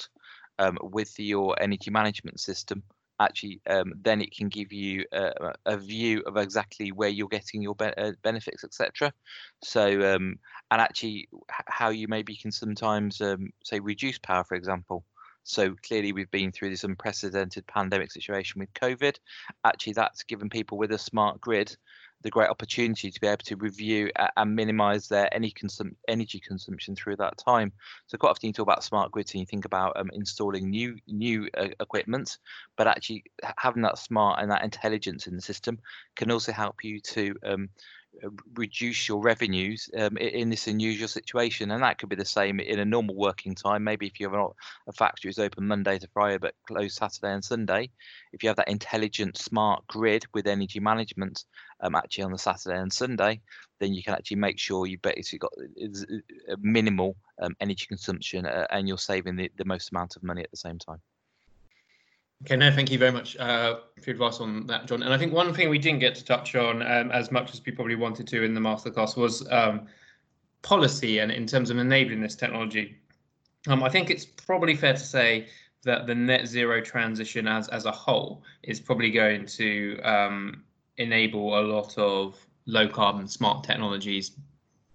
um, 0.58 0.78
with 0.82 1.18
your 1.18 1.60
energy 1.60 1.90
management 1.90 2.40
system, 2.40 2.82
actually 3.20 3.60
um, 3.68 3.92
then 4.02 4.20
it 4.20 4.34
can 4.34 4.48
give 4.48 4.72
you 4.72 5.04
a, 5.12 5.52
a, 5.66 5.76
view 5.76 6.22
of 6.26 6.36
exactly 6.36 6.90
where 6.90 7.08
you're 7.08 7.28
getting 7.28 7.62
your 7.62 7.74
be- 7.74 7.96
uh, 7.96 8.12
benefits 8.22 8.64
etc 8.64 9.12
so 9.62 10.14
um, 10.14 10.36
and 10.70 10.80
actually 10.80 11.28
how 11.66 11.90
you 11.90 12.08
maybe 12.08 12.34
can 12.34 12.50
sometimes 12.50 13.20
um, 13.20 13.50
say 13.62 13.78
reduce 13.78 14.18
power 14.18 14.42
for 14.42 14.54
example 14.54 15.04
so 15.42 15.74
clearly 15.86 16.12
we've 16.12 16.30
been 16.30 16.52
through 16.52 16.70
this 16.70 16.84
unprecedented 16.84 17.66
pandemic 17.66 18.10
situation 18.12 18.58
with 18.58 18.72
covid 18.74 19.16
actually 19.64 19.92
that's 19.92 20.22
given 20.24 20.48
people 20.48 20.78
with 20.78 20.92
a 20.92 20.98
smart 20.98 21.40
grid 21.40 21.76
the 22.22 22.30
great 22.30 22.50
opportunity 22.50 23.10
to 23.10 23.20
be 23.20 23.26
able 23.26 23.38
to 23.38 23.56
review 23.56 24.10
and 24.36 24.54
minimize 24.54 25.08
their 25.08 25.32
any 25.34 25.50
consum- 25.50 25.94
energy 26.08 26.40
consumption 26.40 26.94
through 26.94 27.16
that 27.16 27.38
time. 27.38 27.72
So 28.06 28.18
quite 28.18 28.30
often 28.30 28.48
you 28.48 28.52
talk 28.52 28.64
about 28.64 28.84
smart 28.84 29.10
grids 29.10 29.32
and 29.32 29.40
you 29.40 29.46
think 29.46 29.64
about 29.64 29.96
um, 29.96 30.10
installing 30.12 30.68
new 30.68 30.96
new 31.06 31.48
uh, 31.56 31.68
equipment, 31.80 32.38
but 32.76 32.86
actually 32.86 33.24
having 33.56 33.82
that 33.82 33.98
smart 33.98 34.40
and 34.42 34.50
that 34.50 34.64
intelligence 34.64 35.26
in 35.26 35.36
the 35.36 35.42
system 35.42 35.78
can 36.16 36.30
also 36.30 36.52
help 36.52 36.84
you 36.84 37.00
to 37.00 37.34
um, 37.44 37.68
reduce 38.54 39.08
your 39.08 39.20
revenues 39.20 39.88
um, 39.96 40.16
in 40.16 40.50
this 40.50 40.66
unusual 40.66 41.08
situation 41.08 41.70
and 41.70 41.82
that 41.82 41.98
could 41.98 42.08
be 42.08 42.16
the 42.16 42.24
same 42.24 42.60
in 42.60 42.78
a 42.78 42.84
normal 42.84 43.14
working 43.14 43.54
time. 43.54 43.84
Maybe 43.84 44.06
if 44.06 44.20
you 44.20 44.28
have 44.28 44.38
a, 44.38 44.48
a 44.88 44.92
factory 44.92 45.30
is 45.30 45.38
open 45.38 45.66
monday 45.66 45.98
to 45.98 46.08
friday 46.12 46.38
but 46.38 46.54
closed 46.66 46.96
saturday 46.96 47.32
and 47.32 47.44
sunday 47.44 47.90
if 48.32 48.42
you 48.42 48.48
have 48.48 48.56
that 48.56 48.68
intelligent 48.68 49.36
smart 49.36 49.86
grid 49.86 50.24
with 50.34 50.46
energy 50.46 50.80
management 50.80 51.44
um, 51.80 51.94
actually 51.94 52.24
on 52.24 52.32
the 52.32 52.38
saturday 52.38 52.78
and 52.78 52.92
sunday 52.92 53.40
then 53.78 53.94
you 53.94 54.02
can 54.02 54.14
actually 54.14 54.36
make 54.36 54.58
sure 54.58 54.86
you've 54.86 55.02
basically 55.02 55.38
got 55.38 55.52
minimal 56.58 57.16
um, 57.40 57.54
energy 57.60 57.86
consumption 57.86 58.44
uh, 58.46 58.66
and 58.70 58.86
you're 58.86 58.98
saving 58.98 59.36
the, 59.36 59.50
the 59.56 59.64
most 59.64 59.90
amount 59.92 60.16
of 60.16 60.22
money 60.22 60.42
at 60.42 60.50
the 60.50 60.56
same 60.56 60.78
time 60.78 60.98
Okay, 62.44 62.56
no, 62.56 62.70
thank 62.72 62.90
you 62.90 62.98
very 62.98 63.12
much 63.12 63.36
uh, 63.36 63.80
for 64.00 64.10
your 64.10 64.14
advice 64.14 64.40
on 64.40 64.66
that, 64.66 64.86
John. 64.86 65.02
And 65.02 65.12
I 65.12 65.18
think 65.18 65.32
one 65.32 65.52
thing 65.52 65.68
we 65.68 65.78
didn't 65.78 65.98
get 65.98 66.14
to 66.14 66.24
touch 66.24 66.54
on 66.54 66.80
um, 66.82 67.10
as 67.10 67.30
much 67.30 67.52
as 67.52 67.60
we 67.64 67.72
probably 67.72 67.96
wanted 67.96 68.26
to 68.28 68.42
in 68.42 68.54
the 68.54 68.60
masterclass 68.60 69.14
was 69.14 69.46
um, 69.50 69.86
policy 70.62 71.18
and 71.18 71.30
in 71.30 71.46
terms 71.46 71.68
of 71.68 71.76
enabling 71.76 72.22
this 72.22 72.34
technology. 72.34 72.96
Um, 73.68 73.82
I 73.82 73.90
think 73.90 74.08
it's 74.08 74.24
probably 74.24 74.74
fair 74.74 74.94
to 74.94 74.98
say 74.98 75.48
that 75.84 76.06
the 76.06 76.14
net 76.14 76.46
zero 76.46 76.80
transition 76.80 77.46
as 77.46 77.68
as 77.68 77.84
a 77.84 77.92
whole 77.92 78.42
is 78.62 78.80
probably 78.80 79.10
going 79.10 79.44
to 79.46 80.00
um, 80.02 80.64
enable 80.96 81.58
a 81.58 81.62
lot 81.62 81.96
of 81.98 82.38
low 82.64 82.88
carbon 82.88 83.28
smart 83.28 83.64
technologies 83.64 84.32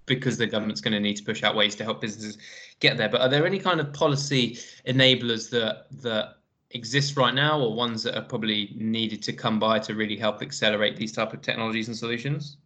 because 0.08 0.38
the 0.38 0.48
government's 0.48 0.82
going 0.82 0.94
to 0.94 1.00
need 1.00 1.18
to 1.18 1.24
push 1.24 1.44
out 1.44 1.56
ways 1.56 1.76
to 1.76 1.84
help 1.84 2.02
businesses 2.02 2.38
get 2.80 2.98
there. 2.98 3.10
But 3.10 3.22
are 3.22 3.30
there 3.30 3.46
any 3.46 3.60
kind 3.60 3.80
of 3.80 3.94
policy 3.94 4.58
enablers 4.88 5.50
that 5.52 5.86
that 6.02 6.38
exist 6.76 7.16
right 7.16 7.34
now 7.34 7.60
or 7.60 7.74
ones 7.74 8.04
that 8.04 8.18
are 8.18 8.24
probably 8.24 8.74
needed 8.76 9.24
to 9.24 9.34
come 9.34 9.60
by 9.60 9.80
to 9.80 9.96
really 9.96 10.18
help 10.18 10.42
accelerate 10.42 10.98
these 10.98 11.14
type 11.14 11.34
of 11.34 11.42
technologies 11.42 11.88
and 11.88 11.96
solutions? 11.98 12.58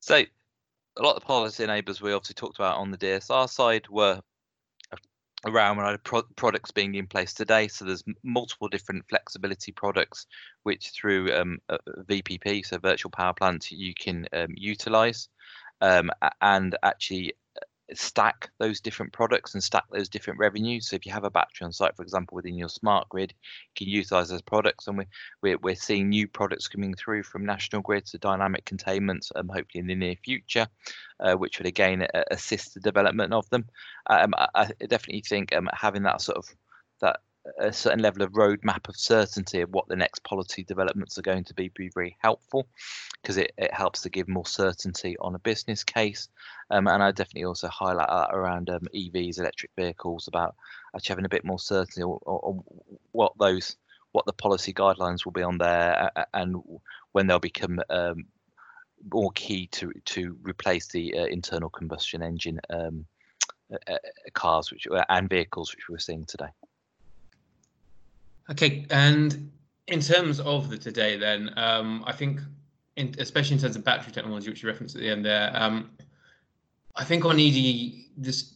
So 0.00 0.16
a 0.16 1.02
lot 1.02 1.16
of 1.16 1.22
the 1.22 1.26
policy 1.26 1.64
enablers 1.64 2.00
we 2.00 2.12
obviously 2.12 2.34
talked 2.34 2.58
about 2.58 2.76
on 2.76 2.90
the 2.90 2.98
DSR 2.98 3.48
side 3.48 3.88
were 3.88 4.20
around 5.44 5.98
pro- 6.04 6.22
products 6.36 6.70
being 6.70 6.94
in 6.94 7.06
place 7.06 7.32
today. 7.34 7.66
So 7.66 7.84
there's 7.84 8.04
multiple 8.22 8.68
different 8.68 9.08
flexibility 9.08 9.72
products 9.72 10.26
which 10.62 10.90
through 10.90 11.34
um, 11.34 11.58
VPP, 12.08 12.64
so 12.64 12.78
virtual 12.78 13.10
power 13.10 13.32
plants, 13.32 13.72
you 13.72 13.94
can 13.94 14.26
um, 14.32 14.50
utilize. 14.54 15.28
Um, 15.80 16.10
and 16.40 16.76
actually 16.84 17.34
stack 17.98 18.50
those 18.58 18.80
different 18.80 19.12
products 19.12 19.54
and 19.54 19.62
stack 19.62 19.84
those 19.90 20.08
different 20.08 20.38
revenues. 20.38 20.88
So 20.88 20.96
if 20.96 21.06
you 21.06 21.12
have 21.12 21.24
a 21.24 21.30
battery 21.30 21.64
on 21.64 21.72
site, 21.72 21.96
for 21.96 22.02
example, 22.02 22.36
within 22.36 22.56
your 22.56 22.68
smart 22.68 23.08
grid, 23.08 23.34
you 23.42 23.86
can 23.86 23.92
utilize 23.92 24.28
those 24.28 24.42
products. 24.42 24.86
And 24.86 24.98
we, 24.98 25.06
we're, 25.42 25.58
we're 25.58 25.74
seeing 25.74 26.08
new 26.08 26.28
products 26.28 26.68
coming 26.68 26.94
through 26.94 27.22
from 27.24 27.44
National 27.44 27.82
Grid 27.82 28.06
to 28.06 28.18
dynamic 28.18 28.64
containment, 28.64 29.28
um, 29.36 29.48
hopefully 29.48 29.80
in 29.80 29.86
the 29.86 29.94
near 29.94 30.16
future, 30.24 30.66
uh, 31.20 31.34
which 31.34 31.58
would 31.58 31.66
again 31.66 32.06
uh, 32.14 32.22
assist 32.30 32.74
the 32.74 32.80
development 32.80 33.32
of 33.32 33.48
them. 33.50 33.66
Um, 34.08 34.34
I, 34.36 34.48
I, 34.54 34.86
definitely 34.86 35.22
think 35.22 35.54
um, 35.54 35.68
having 35.72 36.02
that 36.04 36.20
sort 36.20 36.38
of 36.38 36.48
that 37.00 37.20
a 37.58 37.72
certain 37.72 38.00
level 38.00 38.22
of 38.22 38.32
roadmap 38.32 38.88
of 38.88 38.96
certainty 38.96 39.60
of 39.60 39.70
what 39.70 39.88
the 39.88 39.96
next 39.96 40.22
policy 40.22 40.62
developments 40.62 41.18
are 41.18 41.22
going 41.22 41.42
to 41.42 41.54
be 41.54 41.70
be 41.74 41.90
very 41.94 42.16
helpful 42.20 42.66
because 43.20 43.36
it, 43.36 43.52
it 43.58 43.72
helps 43.74 44.02
to 44.02 44.10
give 44.10 44.28
more 44.28 44.46
certainty 44.46 45.16
on 45.18 45.34
a 45.34 45.40
business 45.40 45.82
case 45.82 46.28
um, 46.70 46.86
and 46.86 47.02
I 47.02 47.10
definitely 47.10 47.44
also 47.44 47.68
highlight 47.68 48.08
that 48.08 48.34
around 48.34 48.70
um, 48.70 48.86
EVs 48.94 49.38
electric 49.38 49.72
vehicles 49.76 50.28
about 50.28 50.54
actually 50.94 51.12
having 51.12 51.24
a 51.24 51.30
bit 51.30 51.44
more 51.44 51.58
certainty 51.58 52.02
on, 52.02 52.18
on 52.24 52.62
what 53.10 53.32
those 53.38 53.76
what 54.12 54.26
the 54.26 54.32
policy 54.32 54.72
guidelines 54.72 55.24
will 55.24 55.32
be 55.32 55.42
on 55.42 55.58
there 55.58 56.10
and 56.34 56.56
when 57.12 57.26
they'll 57.26 57.38
become 57.38 57.80
um, 57.90 58.26
more 59.12 59.32
key 59.32 59.66
to 59.68 59.92
to 60.04 60.36
replace 60.42 60.88
the 60.88 61.18
uh, 61.18 61.24
internal 61.24 61.70
combustion 61.70 62.22
engine 62.22 62.60
um, 62.70 63.06
uh, 63.72 63.92
uh 63.94 63.98
cars 64.32 64.70
which 64.70 64.86
and 65.08 65.28
vehicles 65.28 65.74
which 65.74 65.88
we're 65.88 65.98
seeing 65.98 66.24
today. 66.24 66.46
Okay, 68.50 68.86
and 68.90 69.50
in 69.86 70.00
terms 70.00 70.40
of 70.40 70.68
the 70.68 70.76
today, 70.76 71.16
then 71.16 71.50
um, 71.56 72.04
I 72.06 72.12
think, 72.12 72.40
in, 72.96 73.14
especially 73.18 73.56
in 73.56 73.62
terms 73.62 73.76
of 73.76 73.84
battery 73.84 74.12
technology, 74.12 74.50
which 74.50 74.62
you 74.62 74.68
referenced 74.68 74.96
at 74.96 75.02
the 75.02 75.08
end 75.08 75.24
there, 75.24 75.50
um, 75.54 75.90
I 76.96 77.04
think 77.04 77.24
on 77.24 77.36
Edie, 77.36 78.10
this 78.16 78.52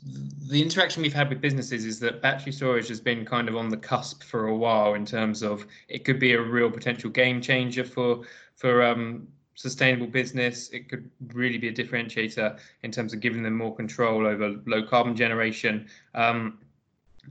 the 0.50 0.60
interaction 0.60 1.02
we've 1.02 1.14
had 1.14 1.30
with 1.30 1.40
businesses 1.40 1.84
is 1.86 1.98
that 2.00 2.20
battery 2.20 2.52
storage 2.52 2.88
has 2.88 3.00
been 3.00 3.24
kind 3.24 3.48
of 3.48 3.56
on 3.56 3.70
the 3.70 3.76
cusp 3.76 4.22
for 4.22 4.48
a 4.48 4.56
while 4.56 4.94
in 4.94 5.06
terms 5.06 5.42
of 5.42 5.66
it 5.88 6.04
could 6.04 6.20
be 6.20 6.34
a 6.34 6.40
real 6.40 6.70
potential 6.70 7.08
game 7.08 7.40
changer 7.40 7.84
for 7.84 8.22
for 8.54 8.82
um, 8.82 9.26
sustainable 9.54 10.06
business. 10.06 10.68
It 10.70 10.88
could 10.90 11.10
really 11.32 11.56
be 11.56 11.68
a 11.68 11.72
differentiator 11.72 12.58
in 12.82 12.92
terms 12.92 13.14
of 13.14 13.20
giving 13.20 13.42
them 13.42 13.56
more 13.56 13.74
control 13.74 14.26
over 14.26 14.56
low 14.66 14.82
carbon 14.82 15.16
generation. 15.16 15.88
Um, 16.14 16.58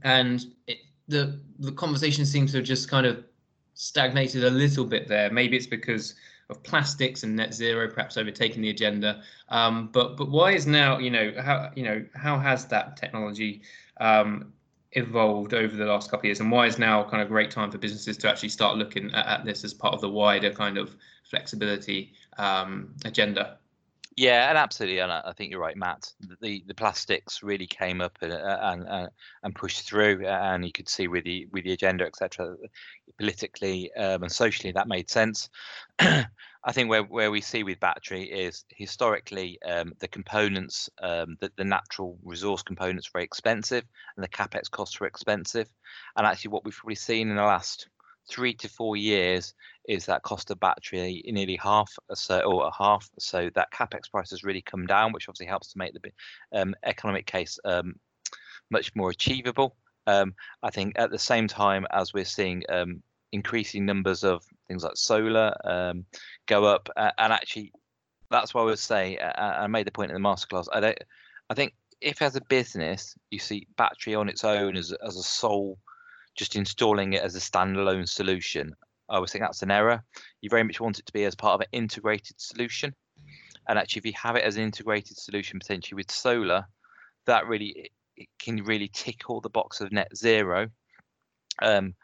and 0.01 0.43
it, 0.67 0.79
the 1.07 1.39
the 1.59 1.71
conversation 1.71 2.25
seems 2.25 2.51
to 2.51 2.57
have 2.57 2.65
just 2.65 2.89
kind 2.89 3.05
of 3.05 3.23
stagnated 3.73 4.43
a 4.43 4.49
little 4.49 4.85
bit 4.85 5.07
there. 5.07 5.29
Maybe 5.31 5.55
it's 5.57 5.67
because 5.67 6.15
of 6.49 6.61
plastics 6.63 7.23
and 7.23 7.35
net 7.35 7.53
zero 7.53 7.89
perhaps 7.89 8.17
overtaking 8.17 8.61
the 8.61 8.69
agenda. 8.69 9.21
Um, 9.49 9.89
but 9.91 10.17
but 10.17 10.29
why 10.29 10.51
is 10.51 10.67
now 10.67 10.97
you 10.97 11.09
know 11.09 11.33
how 11.41 11.71
you 11.75 11.83
know 11.83 12.05
how 12.15 12.37
has 12.39 12.65
that 12.67 12.97
technology 12.97 13.61
um, 13.99 14.53
evolved 14.93 15.53
over 15.53 15.75
the 15.75 15.85
last 15.85 16.09
couple 16.09 16.21
of 16.21 16.25
years, 16.25 16.39
and 16.39 16.51
why 16.51 16.67
is 16.67 16.79
now 16.79 17.03
kind 17.03 17.21
of 17.21 17.29
great 17.29 17.51
time 17.51 17.71
for 17.71 17.77
businesses 17.77 18.17
to 18.17 18.29
actually 18.29 18.49
start 18.49 18.77
looking 18.77 19.13
at, 19.13 19.27
at 19.27 19.45
this 19.45 19.63
as 19.63 19.73
part 19.73 19.93
of 19.93 20.01
the 20.01 20.09
wider 20.09 20.51
kind 20.51 20.77
of 20.77 20.95
flexibility 21.23 22.13
um, 22.37 22.93
agenda? 23.05 23.57
Yeah, 24.17 24.47
and 24.47 24.57
absolutely, 24.57 24.99
and 24.99 25.11
I 25.11 25.33
think 25.35 25.51
you're 25.51 25.59
right, 25.59 25.75
Matt. 25.75 26.13
The 26.39 26.63
the 26.65 26.73
plastics 26.73 27.43
really 27.43 27.67
came 27.67 27.99
up 27.99 28.17
and 28.21 28.31
and 28.31 29.09
and, 29.43 29.55
pushed 29.55 29.81
through, 29.85 30.25
and 30.25 30.63
you 30.63 30.71
could 30.71 30.87
see 30.87 31.09
with 31.09 31.25
the 31.25 31.47
with 31.51 31.65
the 31.65 31.73
agenda, 31.73 32.05
etc. 32.05 32.55
Politically 33.17 33.91
um, 33.93 34.23
and 34.23 34.31
socially, 34.31 34.71
that 34.71 34.87
made 34.87 35.09
sense. 35.09 35.49
I 35.99 36.71
think 36.71 36.89
where 36.89 37.03
where 37.03 37.29
we 37.29 37.41
see 37.41 37.63
with 37.63 37.81
battery 37.81 38.23
is 38.23 38.63
historically 38.69 39.59
um, 39.63 39.91
the 39.99 40.07
components, 40.07 40.89
um, 41.01 41.35
the, 41.41 41.51
the 41.57 41.65
natural 41.65 42.17
resource 42.23 42.63
components, 42.63 43.09
very 43.11 43.25
expensive, 43.25 43.83
and 44.15 44.23
the 44.23 44.29
capex 44.29 44.71
costs 44.71 44.97
were 44.97 45.07
expensive. 45.07 45.67
And 46.15 46.25
actually, 46.25 46.51
what 46.51 46.63
we've 46.63 46.73
probably 46.73 46.95
seen 46.95 47.29
in 47.29 47.35
the 47.35 47.43
last 47.43 47.89
three 48.29 48.53
to 48.53 48.67
four 48.67 48.97
years 48.97 49.53
is 49.87 50.05
that 50.05 50.23
cost 50.23 50.49
of 50.51 50.59
battery 50.59 51.23
nearly 51.27 51.57
half 51.57 51.91
so 52.13 52.39
or 52.41 52.65
a 52.65 52.71
half 52.75 53.09
so 53.19 53.49
that 53.55 53.71
capex 53.71 54.09
price 54.09 54.31
has 54.31 54.43
really 54.43 54.61
come 54.61 54.85
down 54.85 55.11
which 55.11 55.29
obviously 55.29 55.45
helps 55.45 55.71
to 55.71 55.77
make 55.77 55.93
the 55.93 56.59
um, 56.59 56.75
economic 56.83 57.25
case 57.25 57.59
um, 57.65 57.95
much 58.71 58.95
more 58.95 59.09
achievable. 59.09 59.75
Um, 60.07 60.33
i 60.63 60.69
think 60.69 60.93
at 60.97 61.11
the 61.11 61.19
same 61.19 61.47
time 61.47 61.85
as 61.91 62.13
we're 62.13 62.25
seeing 62.25 62.63
um, 62.69 63.01
increasing 63.31 63.85
numbers 63.85 64.23
of 64.23 64.43
things 64.67 64.83
like 64.83 64.95
solar 64.95 65.55
um, 65.63 66.05
go 66.47 66.65
up 66.65 66.89
uh, 66.95 67.11
and 67.17 67.33
actually 67.33 67.71
that's 68.29 68.53
why 68.53 68.61
i 68.61 68.65
would 68.65 68.79
say 68.79 69.17
uh, 69.17 69.63
i 69.63 69.67
made 69.67 69.87
the 69.87 69.91
point 69.91 70.11
in 70.11 70.21
the 70.21 70.27
masterclass 70.27 70.67
i 70.73 70.79
don't 70.79 70.97
i 71.49 71.53
think 71.53 71.73
if 72.01 72.21
as 72.21 72.35
a 72.35 72.41
business 72.49 73.15
you 73.31 73.39
see 73.39 73.67
battery 73.77 74.13
on 74.15 74.29
its 74.29 74.43
own 74.43 74.75
as, 74.77 74.93
as 75.05 75.17
a 75.17 75.23
sole 75.23 75.79
just 76.35 76.55
installing 76.55 77.13
it 77.13 77.21
as 77.21 77.35
a 77.35 77.39
standalone 77.39 78.07
solution, 78.07 78.73
I 79.09 79.15
always 79.15 79.31
think 79.31 79.43
that's 79.43 79.63
an 79.63 79.71
error. 79.71 80.03
You 80.41 80.49
very 80.49 80.63
much 80.63 80.79
want 80.79 80.99
it 80.99 81.05
to 81.05 81.13
be 81.13 81.25
as 81.25 81.35
part 81.35 81.55
of 81.55 81.61
an 81.61 81.67
integrated 81.71 82.39
solution. 82.39 82.93
And 83.67 83.79
actually, 83.79 84.01
if 84.01 84.05
you 84.05 84.13
have 84.21 84.35
it 84.35 84.43
as 84.43 84.57
an 84.57 84.63
integrated 84.63 85.17
solution, 85.17 85.59
potentially 85.59 85.95
with 85.95 86.11
solar, 86.11 86.65
that 87.25 87.47
really 87.47 87.91
it 88.17 88.27
can 88.39 88.63
really 88.63 88.87
tick 88.87 89.29
all 89.29 89.41
the 89.41 89.49
box 89.49 89.81
of 89.81 89.91
net 89.91 90.15
zero 90.15 90.67
um, 91.61 91.95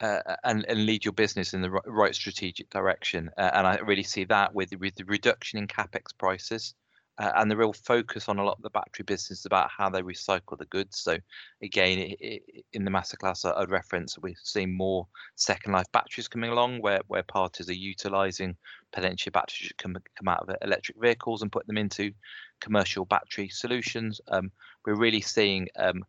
uh, 0.00 0.20
and, 0.44 0.64
and 0.66 0.86
lead 0.86 1.04
your 1.04 1.12
business 1.12 1.54
in 1.54 1.62
the 1.62 1.70
right, 1.70 2.14
strategic 2.14 2.68
direction. 2.70 3.30
Uh, 3.38 3.50
and 3.54 3.66
I 3.66 3.76
really 3.76 4.02
see 4.02 4.24
that 4.24 4.54
with, 4.54 4.70
with 4.78 4.94
the 4.94 5.04
reduction 5.04 5.58
in 5.58 5.66
capex 5.66 6.06
prices 6.18 6.74
uh, 7.22 7.30
and 7.36 7.48
the 7.48 7.56
real 7.56 7.72
focus 7.72 8.28
on 8.28 8.40
a 8.40 8.44
lot 8.44 8.56
of 8.56 8.62
the 8.62 8.70
battery 8.70 9.04
business 9.04 9.44
about 9.44 9.70
how 9.70 9.88
they 9.88 10.02
recycle 10.02 10.58
the 10.58 10.66
goods. 10.66 10.98
So 10.98 11.18
again, 11.62 11.98
it, 11.98 12.16
it, 12.20 12.64
in 12.72 12.84
the 12.84 12.90
masterclass 12.90 13.44
I'd 13.44 13.70
reference, 13.70 14.18
we're 14.18 14.34
seeing 14.42 14.76
more 14.76 15.06
second 15.36 15.72
life 15.72 15.86
batteries 15.92 16.26
coming 16.26 16.50
along 16.50 16.80
where, 16.80 17.00
where 17.06 17.22
parties 17.22 17.68
are 17.68 17.74
utilizing 17.74 18.56
potential 18.92 19.30
batteries 19.30 19.68
that 19.68 19.78
come, 19.78 19.96
come 20.16 20.26
out 20.26 20.48
of 20.48 20.56
electric 20.62 21.00
vehicles 21.00 21.42
and 21.42 21.52
put 21.52 21.64
them 21.68 21.78
into 21.78 22.12
commercial 22.60 23.04
battery 23.04 23.48
solutions. 23.48 24.20
Um, 24.26 24.50
we're 24.84 24.96
really 24.96 25.20
seeing 25.20 25.68
um, 25.78 26.04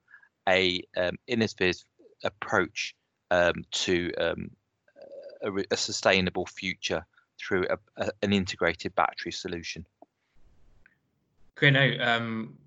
a 0.50 0.82
um, 0.98 1.18
innovative 1.28 1.84
approach 2.24 2.96
um, 3.30 3.64
to 3.70 4.12
um, 4.16 4.50
a, 5.44 5.52
a, 5.70 5.78
sustainable 5.78 6.48
future 6.48 7.06
through 7.40 7.66
a, 7.70 7.78
a, 7.98 8.10
an 8.24 8.34
integrated 8.34 8.96
battery 8.96 9.32
solution. 9.32 9.86
Great. 11.56 11.74
No, 11.74 11.96
um, 12.00 12.58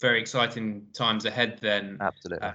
very 0.00 0.20
exciting 0.20 0.86
times 0.92 1.24
ahead 1.24 1.58
then. 1.60 1.98
Absolutely. 2.00 2.46
Uh, 2.46 2.52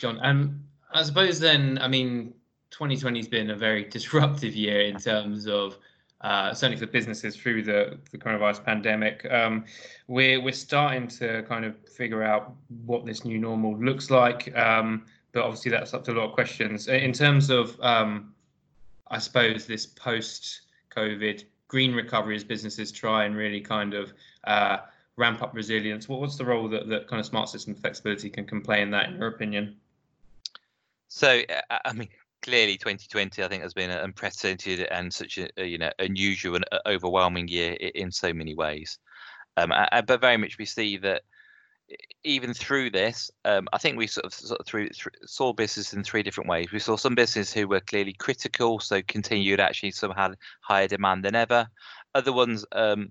John, 0.00 0.18
um, 0.22 0.62
I 0.92 1.02
suppose 1.02 1.38
then, 1.38 1.78
I 1.80 1.88
mean, 1.88 2.34
2020 2.70 3.18
has 3.18 3.28
been 3.28 3.50
a 3.50 3.56
very 3.56 3.84
disruptive 3.96 4.54
year 4.54 4.82
in 4.82 4.96
terms 4.98 5.46
of 5.46 5.78
uh, 6.20 6.52
certainly 6.52 6.78
for 6.78 6.86
businesses 6.86 7.34
through 7.34 7.62
the, 7.62 7.98
the 8.10 8.18
coronavirus 8.18 8.62
pandemic. 8.64 9.26
Um, 9.30 9.64
we're, 10.06 10.40
we're 10.40 10.52
starting 10.52 11.08
to 11.08 11.42
kind 11.44 11.64
of 11.64 11.74
figure 11.88 12.22
out 12.22 12.52
what 12.84 13.06
this 13.06 13.24
new 13.24 13.38
normal 13.38 13.78
looks 13.78 14.10
like. 14.10 14.54
Um, 14.56 15.06
but 15.32 15.42
obviously, 15.42 15.70
that's 15.70 15.94
up 15.94 16.04
to 16.04 16.12
a 16.12 16.14
lot 16.14 16.28
of 16.28 16.32
questions. 16.32 16.88
In 16.88 17.12
terms 17.12 17.50
of, 17.50 17.80
um, 17.80 18.34
I 19.08 19.18
suppose, 19.18 19.66
this 19.66 19.86
post 19.86 20.62
COVID 20.94 21.44
green 21.68 21.94
recovery 21.94 22.34
as 22.34 22.42
businesses 22.42 22.90
try 22.90 23.24
and 23.24 23.36
really 23.36 23.60
kind 23.60 23.94
of 23.94 24.12
uh, 24.44 24.78
ramp 25.20 25.42
up 25.42 25.54
resilience? 25.54 26.08
What, 26.08 26.20
what's 26.20 26.36
the 26.36 26.44
role 26.44 26.68
that, 26.70 26.88
that 26.88 27.06
kind 27.06 27.20
of 27.20 27.26
smart 27.26 27.48
system 27.48 27.74
flexibility 27.74 28.30
can, 28.30 28.46
can 28.46 28.60
play 28.60 28.82
in 28.82 28.90
that, 28.90 29.10
in 29.10 29.18
your 29.18 29.28
opinion? 29.28 29.76
So, 31.08 31.42
I 31.84 31.92
mean, 31.92 32.08
clearly 32.42 32.76
2020 32.76 33.42
i 33.42 33.48
think 33.48 33.62
has 33.62 33.74
been 33.74 33.90
an 33.90 33.98
unprecedented 33.98 34.80
and 34.90 35.12
such 35.12 35.38
a, 35.38 35.66
you 35.66 35.78
know 35.78 35.90
unusual 35.98 36.56
and 36.56 36.64
overwhelming 36.86 37.46
year 37.48 37.72
in 37.72 38.10
so 38.10 38.32
many 38.32 38.54
ways 38.54 38.98
um, 39.56 39.72
but 40.06 40.20
very 40.20 40.36
much 40.36 40.56
we 40.58 40.64
see 40.64 40.96
that 40.96 41.22
even 42.24 42.54
through 42.54 42.88
this 42.88 43.30
um, 43.44 43.68
i 43.72 43.78
think 43.78 43.98
we 43.98 44.06
sort 44.06 44.24
of, 44.24 44.32
sort 44.32 44.58
of 44.58 44.66
through, 44.66 44.88
through, 44.90 45.12
saw 45.26 45.52
business 45.52 45.92
in 45.92 46.02
three 46.02 46.22
different 46.22 46.48
ways 46.48 46.72
we 46.72 46.78
saw 46.78 46.96
some 46.96 47.14
businesses 47.14 47.52
who 47.52 47.68
were 47.68 47.80
clearly 47.80 48.14
critical 48.14 48.78
so 48.78 49.02
continued 49.06 49.60
actually 49.60 49.90
some 49.90 50.12
had 50.12 50.34
higher 50.60 50.88
demand 50.88 51.24
than 51.24 51.34
ever 51.34 51.68
other 52.14 52.32
ones 52.32 52.64
um, 52.72 53.10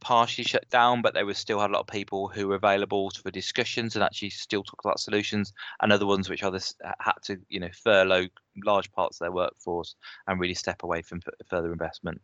partially 0.00 0.44
shut 0.44 0.68
down, 0.70 1.02
but 1.02 1.14
they 1.14 1.24
were 1.24 1.34
still 1.34 1.60
had 1.60 1.70
a 1.70 1.72
lot 1.72 1.80
of 1.80 1.86
people 1.86 2.28
who 2.28 2.48
were 2.48 2.54
available 2.54 3.10
for 3.10 3.30
discussions 3.30 3.94
and 3.94 4.02
actually 4.02 4.30
still 4.30 4.62
talked 4.62 4.84
about 4.84 5.00
solutions, 5.00 5.52
and 5.82 5.92
other 5.92 6.06
ones 6.06 6.28
which 6.28 6.42
others 6.42 6.74
had 7.00 7.14
to, 7.24 7.38
you 7.48 7.60
know, 7.60 7.70
furlough 7.72 8.26
large 8.64 8.90
parts 8.92 9.20
of 9.20 9.24
their 9.24 9.32
workforce 9.32 9.94
and 10.26 10.40
really 10.40 10.54
step 10.54 10.82
away 10.82 11.02
from 11.02 11.20
further 11.48 11.72
investment. 11.72 12.20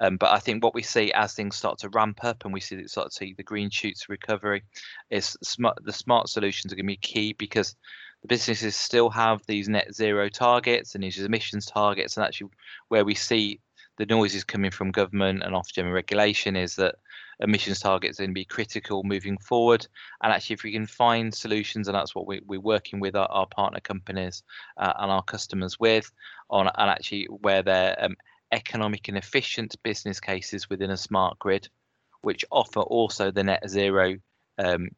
Um, 0.00 0.16
but 0.16 0.32
I 0.32 0.38
think 0.38 0.64
what 0.64 0.74
we 0.74 0.82
see 0.82 1.12
as 1.12 1.34
things 1.34 1.56
start 1.56 1.78
to 1.80 1.88
ramp 1.90 2.24
up 2.24 2.44
and 2.44 2.52
we 2.52 2.60
see 2.60 2.86
start 2.88 3.10
to 3.10 3.16
see 3.16 3.34
the 3.36 3.42
green 3.42 3.70
shoots 3.70 4.08
recovery 4.08 4.64
is 5.10 5.36
smart. 5.42 5.78
The 5.84 5.92
smart 5.92 6.28
solutions 6.28 6.72
are 6.72 6.76
going 6.76 6.86
to 6.86 6.92
be 6.92 6.96
key 6.96 7.34
because 7.34 7.76
the 8.22 8.28
businesses 8.28 8.74
still 8.74 9.10
have 9.10 9.42
these 9.46 9.68
net 9.68 9.94
zero 9.94 10.28
targets 10.28 10.94
and 10.94 11.04
these 11.04 11.20
emissions 11.20 11.66
targets, 11.66 12.16
and 12.16 12.24
actually 12.24 12.50
where 12.88 13.04
we 13.04 13.14
see 13.14 13.60
the 14.02 14.14
noises 14.14 14.42
coming 14.42 14.72
from 14.72 14.90
government 14.90 15.44
and 15.44 15.54
Ofgem 15.54 15.92
regulation 15.92 16.56
is 16.56 16.74
that 16.74 16.96
emissions 17.38 17.78
targets 17.78 18.18
are 18.18 18.24
going 18.24 18.30
to 18.30 18.34
be 18.34 18.44
critical 18.44 19.04
moving 19.04 19.38
forward. 19.38 19.86
And 20.24 20.32
actually, 20.32 20.54
if 20.54 20.64
we 20.64 20.72
can 20.72 20.88
find 20.88 21.32
solutions, 21.32 21.86
and 21.86 21.94
that's 21.94 22.12
what 22.12 22.26
we, 22.26 22.40
we're 22.44 22.58
working 22.58 22.98
with 22.98 23.14
our, 23.14 23.28
our 23.30 23.46
partner 23.46 23.78
companies 23.78 24.42
uh, 24.76 24.92
and 24.98 25.08
our 25.12 25.22
customers 25.22 25.78
with, 25.78 26.10
on 26.50 26.66
and 26.66 26.90
actually 26.90 27.26
where 27.26 27.62
they're 27.62 27.96
um, 28.04 28.16
economic 28.50 29.06
and 29.06 29.16
efficient 29.16 29.76
business 29.84 30.18
cases 30.18 30.68
within 30.68 30.90
a 30.90 30.96
smart 30.96 31.38
grid, 31.38 31.68
which 32.22 32.44
offer 32.50 32.80
also 32.80 33.30
the 33.30 33.44
net 33.44 33.62
zero 33.68 34.16
um, 34.58 34.88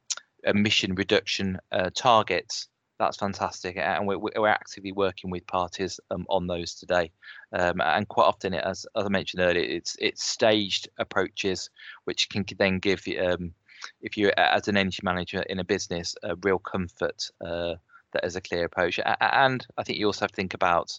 emission 0.45 0.95
reduction 0.95 1.59
uh, 1.73 1.91
targets 1.95 2.69
that's 3.05 3.17
fantastic, 3.17 3.77
and 3.77 4.07
we're, 4.07 4.19
we're 4.19 4.49
actively 4.49 4.93
working 4.93 5.31
with 5.31 5.47
parties 5.47 6.01
um, 6.11 6.27
on 6.29 6.47
those 6.47 6.75
today. 6.75 7.11
Um, 7.53 7.81
and 7.81 8.09
quite 8.09 8.25
often, 8.25 8.55
it, 8.55 8.65
as, 8.65 8.87
as 8.97 9.05
I 9.05 9.09
mentioned 9.09 9.43
earlier, 9.43 9.65
it's 9.65 9.97
it's 10.01 10.25
staged 10.25 10.89
approaches 10.99 11.71
which 12.05 12.29
can 12.29 12.45
then 12.59 12.79
give 12.79 13.03
um, 13.21 13.53
if 14.01 14.17
you're 14.17 14.33
as 14.39 14.69
an 14.69 14.77
energy 14.77 15.01
manager 15.03 15.43
in 15.43 15.59
a 15.59 15.65
business 15.65 16.17
a 16.23 16.37
real 16.37 16.59
comfort 16.59 17.31
uh, 17.45 17.75
that 18.13 18.25
is 18.25 18.37
a 18.37 18.41
clear 18.41 18.65
approach. 18.65 18.99
And 19.21 19.67
I 19.77 19.83
think 19.83 19.99
you 19.99 20.07
also 20.07 20.25
have 20.25 20.33
to 20.33 20.37
think 20.37 20.55
about 20.55 20.99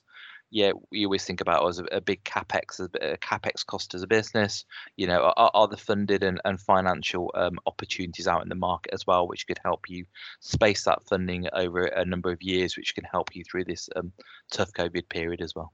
yeah, 0.51 0.71
we 0.91 1.05
always 1.05 1.25
think 1.25 1.41
about 1.41 1.67
as 1.67 1.79
a, 1.79 1.83
a 1.85 2.01
big 2.01 2.23
capex, 2.23 2.79
a, 2.79 3.17
capex 3.17 3.65
cost 3.65 3.93
as 3.93 4.03
a 4.03 4.07
business. 4.07 4.65
You 4.95 5.07
know, 5.07 5.33
are, 5.35 5.51
are 5.53 5.67
the 5.67 5.77
funded 5.77 6.23
and, 6.23 6.39
and 6.45 6.59
financial 6.59 7.31
um, 7.35 7.59
opportunities 7.65 8.27
out 8.27 8.43
in 8.43 8.49
the 8.49 8.55
market 8.55 8.93
as 8.93 9.05
well, 9.05 9.27
which 9.27 9.47
could 9.47 9.59
help 9.63 9.89
you 9.89 10.05
space 10.39 10.83
that 10.85 11.03
funding 11.03 11.47
over 11.53 11.85
a 11.85 12.05
number 12.05 12.31
of 12.31 12.41
years, 12.41 12.77
which 12.77 12.95
can 12.95 13.03
help 13.03 13.35
you 13.35 13.43
through 13.43 13.65
this 13.65 13.89
um, 13.95 14.11
tough 14.51 14.71
COVID 14.73 15.09
period 15.09 15.41
as 15.41 15.55
well. 15.55 15.73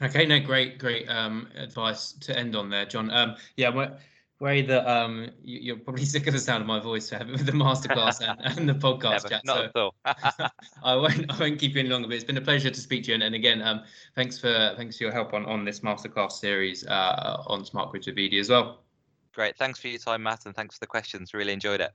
Okay, 0.00 0.26
no, 0.26 0.40
great, 0.40 0.78
great 0.78 1.08
um, 1.08 1.48
advice 1.54 2.12
to 2.12 2.36
end 2.36 2.56
on 2.56 2.70
there, 2.70 2.86
John. 2.86 3.10
Um, 3.10 3.36
yeah, 3.56 3.70
worry 4.42 4.60
that 4.60 4.90
um, 4.90 5.30
you, 5.44 5.72
are 5.72 5.78
probably 5.78 6.04
sick 6.14 6.26
of 6.26 6.34
the 6.34 6.40
sound 6.40 6.60
of 6.60 6.66
my 6.66 6.80
voice 6.80 7.12
with 7.12 7.46
the 7.46 7.52
masterclass 7.52 8.20
and, 8.20 8.38
and, 8.58 8.68
the 8.68 8.74
podcast 8.74 9.22
Never, 9.22 9.28
chat. 9.28 9.42
Not 9.44 9.56
so 9.56 9.64
at 9.64 9.76
all. 9.76 9.94
I 10.84 10.96
won't 10.96 11.30
I 11.30 11.38
won't 11.38 11.58
keep 11.58 11.74
you 11.74 11.80
any 11.80 11.88
longer, 11.88 12.08
but 12.08 12.14
it's 12.14 12.24
been 12.24 12.36
a 12.36 12.42
pleasure 12.42 12.68
to 12.68 12.80
speak 12.80 13.04
to 13.04 13.10
you. 13.10 13.14
And, 13.14 13.22
and 13.22 13.34
again, 13.34 13.62
um, 13.62 13.84
thanks 14.16 14.38
for 14.38 14.74
thanks 14.76 14.98
for 14.98 15.04
your 15.04 15.12
help 15.12 15.32
on, 15.32 15.46
on 15.46 15.64
this 15.64 15.80
masterclass 15.80 16.32
series 16.32 16.84
uh, 16.86 17.42
on 17.46 17.64
smart 17.64 17.90
grids 17.92 18.06
with 18.08 18.18
Edie 18.18 18.40
as 18.40 18.50
well. 18.50 18.80
Great, 19.32 19.56
thanks 19.56 19.78
for 19.78 19.88
your 19.88 19.98
time, 19.98 20.24
Matt, 20.24 20.44
and 20.44 20.54
thanks 20.54 20.74
for 20.74 20.80
the 20.80 20.86
questions. 20.86 21.32
Really 21.32 21.52
enjoyed 21.52 21.80
it. 21.80 21.92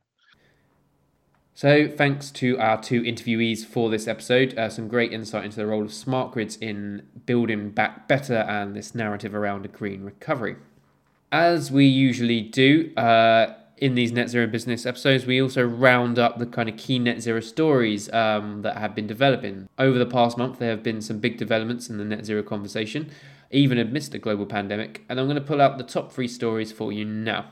So, 1.53 1.87
thanks 1.87 2.31
to 2.31 2.57
our 2.59 2.81
two 2.81 3.01
interviewees 3.01 3.65
for 3.65 3.89
this 3.89 4.07
episode. 4.07 4.57
Uh, 4.57 4.69
some 4.69 4.87
great 4.87 5.11
insight 5.11 5.43
into 5.43 5.57
the 5.57 5.67
role 5.67 5.83
of 5.83 5.93
smart 5.93 6.31
grids 6.31 6.55
in 6.55 7.07
building 7.25 7.71
back 7.71 8.07
better 8.07 8.37
and 8.37 8.75
this 8.75 8.95
narrative 8.95 9.35
around 9.35 9.65
a 9.65 9.67
green 9.67 10.03
recovery 10.03 10.55
as 11.31 11.71
we 11.71 11.85
usually 11.85 12.41
do 12.41 12.93
uh, 12.95 13.53
in 13.77 13.95
these 13.95 14.11
net 14.11 14.29
zero 14.29 14.47
business 14.47 14.85
episodes, 14.85 15.25
we 15.25 15.41
also 15.41 15.63
round 15.63 16.17
up 16.17 16.39
the 16.39 16.45
kind 16.45 16.69
of 16.69 16.77
key 16.77 16.99
net 16.99 17.21
zero 17.21 17.39
stories 17.39 18.11
um, 18.13 18.61
that 18.61 18.77
have 18.77 18.95
been 18.95 19.07
developing. 19.07 19.67
Over 19.77 19.99
the 19.99 20.05
past 20.05 20.37
month, 20.37 20.59
there 20.59 20.71
have 20.71 20.83
been 20.83 21.01
some 21.01 21.19
big 21.19 21.37
developments 21.37 21.89
in 21.89 21.97
the 21.97 22.05
net 22.05 22.25
zero 22.25 22.43
conversation, 22.43 23.09
even 23.51 23.77
amidst 23.77 24.13
a 24.13 24.19
global 24.19 24.45
pandemic, 24.45 25.03
and 25.09 25.19
I'm 25.19 25.27
going 25.27 25.35
to 25.35 25.41
pull 25.41 25.61
out 25.61 25.77
the 25.77 25.83
top 25.83 26.11
three 26.11 26.27
stories 26.27 26.71
for 26.71 26.91
you 26.91 27.05
now. 27.05 27.51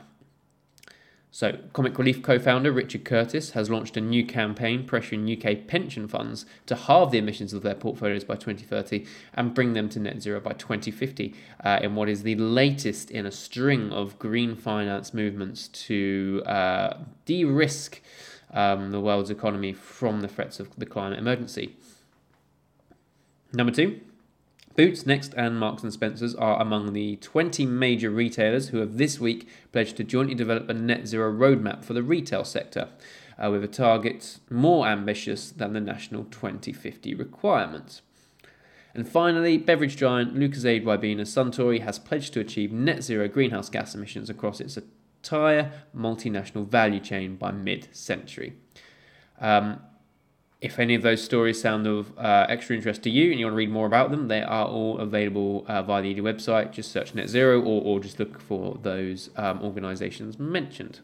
So, 1.36 1.58
Comic 1.74 1.98
Relief 1.98 2.22
co 2.22 2.38
founder 2.38 2.72
Richard 2.72 3.04
Curtis 3.04 3.50
has 3.50 3.68
launched 3.68 3.98
a 3.98 4.00
new 4.00 4.24
campaign 4.24 4.86
pressuring 4.86 5.30
UK 5.30 5.66
pension 5.66 6.08
funds 6.08 6.46
to 6.64 6.74
halve 6.74 7.10
the 7.10 7.18
emissions 7.18 7.52
of 7.52 7.62
their 7.62 7.74
portfolios 7.74 8.24
by 8.24 8.36
2030 8.36 9.04
and 9.34 9.52
bring 9.52 9.74
them 9.74 9.90
to 9.90 10.00
net 10.00 10.22
zero 10.22 10.40
by 10.40 10.52
2050 10.52 11.34
uh, 11.62 11.78
in 11.82 11.94
what 11.94 12.08
is 12.08 12.22
the 12.22 12.36
latest 12.36 13.10
in 13.10 13.26
a 13.26 13.30
string 13.30 13.92
of 13.92 14.18
green 14.18 14.56
finance 14.56 15.12
movements 15.12 15.68
to 15.68 16.42
uh, 16.46 16.96
de 17.26 17.44
risk 17.44 18.00
um, 18.54 18.90
the 18.90 19.00
world's 19.02 19.28
economy 19.28 19.74
from 19.74 20.22
the 20.22 20.28
threats 20.28 20.58
of 20.58 20.74
the 20.76 20.86
climate 20.86 21.18
emergency. 21.18 21.76
Number 23.52 23.74
two, 23.74 24.00
Boots, 24.76 25.06
Next, 25.06 25.32
and 25.38 25.58
Marks 25.58 25.82
and 25.82 25.92
Spencers 25.92 26.34
are 26.34 26.60
among 26.60 26.92
the 26.92 27.16
20 27.16 27.64
major 27.64 28.10
retailers 28.10 28.68
who 28.68 28.78
have 28.78 28.98
this 28.98 29.18
week 29.18 29.48
pledged 29.72 29.96
to 29.96 30.04
jointly 30.04 30.34
develop 30.34 30.68
a 30.68 30.74
net 30.74 31.08
zero 31.08 31.32
roadmap 31.32 31.82
for 31.82 31.94
the 31.94 32.02
retail 32.02 32.44
sector, 32.44 32.90
uh, 33.42 33.50
with 33.50 33.64
a 33.64 33.68
target 33.68 34.38
more 34.50 34.86
ambitious 34.86 35.50
than 35.50 35.72
the 35.72 35.80
national 35.80 36.24
2050 36.24 37.14
requirements. 37.14 38.02
And 38.92 39.08
finally, 39.08 39.56
beverage 39.56 39.96
giant 39.96 40.34
Lucozade 40.34 40.84
Ribena 40.84 41.22
Suntory 41.22 41.80
has 41.80 41.98
pledged 41.98 42.34
to 42.34 42.40
achieve 42.40 42.70
net 42.70 43.02
zero 43.02 43.28
greenhouse 43.28 43.70
gas 43.70 43.94
emissions 43.94 44.28
across 44.28 44.60
its 44.60 44.76
entire 44.76 45.72
multinational 45.96 46.68
value 46.68 47.00
chain 47.00 47.36
by 47.36 47.50
mid 47.50 47.88
century. 47.92 48.52
Um, 49.40 49.80
if 50.66 50.80
any 50.80 50.96
of 50.96 51.02
those 51.02 51.22
stories 51.22 51.60
sound 51.60 51.86
of 51.86 52.12
uh, 52.18 52.44
extra 52.48 52.74
interest 52.74 53.04
to 53.04 53.10
you 53.10 53.30
and 53.30 53.38
you 53.38 53.46
want 53.46 53.52
to 53.52 53.56
read 53.56 53.70
more 53.70 53.86
about 53.86 54.10
them, 54.10 54.26
they 54.26 54.42
are 54.42 54.66
all 54.66 54.98
available 54.98 55.64
uh, 55.68 55.80
via 55.82 56.02
the 56.02 56.10
Edie 56.10 56.20
website. 56.20 56.72
Just 56.72 56.90
search 56.90 57.14
Net 57.14 57.28
Zero 57.28 57.60
or, 57.60 57.82
or 57.82 58.00
just 58.00 58.18
look 58.18 58.40
for 58.40 58.76
those 58.82 59.30
um, 59.36 59.62
organisations 59.62 60.40
mentioned. 60.40 61.00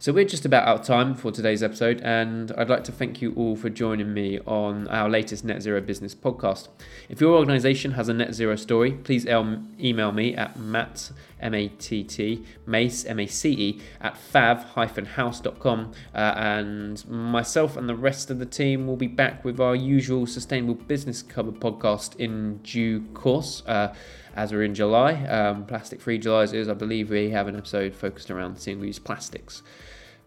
So 0.00 0.12
we're 0.12 0.26
just 0.26 0.44
about 0.44 0.68
out 0.68 0.78
of 0.78 0.86
time 0.86 1.16
for 1.16 1.32
today's 1.32 1.60
episode, 1.60 2.00
and 2.02 2.52
I'd 2.52 2.68
like 2.68 2.84
to 2.84 2.92
thank 2.92 3.20
you 3.20 3.34
all 3.34 3.56
for 3.56 3.68
joining 3.68 4.14
me 4.14 4.38
on 4.46 4.86
our 4.86 5.08
latest 5.10 5.44
Net 5.44 5.60
Zero 5.60 5.80
Business 5.80 6.14
podcast. 6.14 6.68
If 7.08 7.20
your 7.20 7.36
organisation 7.36 7.90
has 7.92 8.08
a 8.08 8.14
net 8.14 8.32
zero 8.32 8.54
story, 8.54 8.92
please 8.92 9.26
email 9.26 10.12
me 10.12 10.36
at 10.36 10.56
matt, 10.56 11.10
M-A-T-T, 11.40 12.44
mace, 12.64 13.04
M-A-C-E, 13.06 13.80
at 14.00 14.14
fav-house.com, 14.14 15.92
uh, 16.14 16.16
and 16.16 17.08
myself 17.08 17.76
and 17.76 17.88
the 17.88 17.96
rest 17.96 18.30
of 18.30 18.38
the 18.38 18.46
team 18.46 18.86
will 18.86 18.96
be 18.96 19.08
back 19.08 19.44
with 19.44 19.58
our 19.58 19.74
usual 19.74 20.28
Sustainable 20.28 20.76
Business 20.76 21.22
Cover 21.22 21.50
podcast 21.50 22.14
in 22.20 22.58
due 22.58 23.00
course. 23.14 23.64
Uh, 23.66 23.92
as 24.36 24.52
we're 24.52 24.62
in 24.62 24.76
July, 24.76 25.14
um, 25.24 25.66
Plastic 25.66 26.00
Free 26.00 26.18
July 26.18 26.44
is, 26.44 26.68
I 26.68 26.74
believe 26.74 27.10
we 27.10 27.30
have 27.30 27.48
an 27.48 27.56
episode 27.56 27.96
focused 27.96 28.30
around 28.30 28.60
single 28.60 28.86
use 28.86 29.00
plastics. 29.00 29.64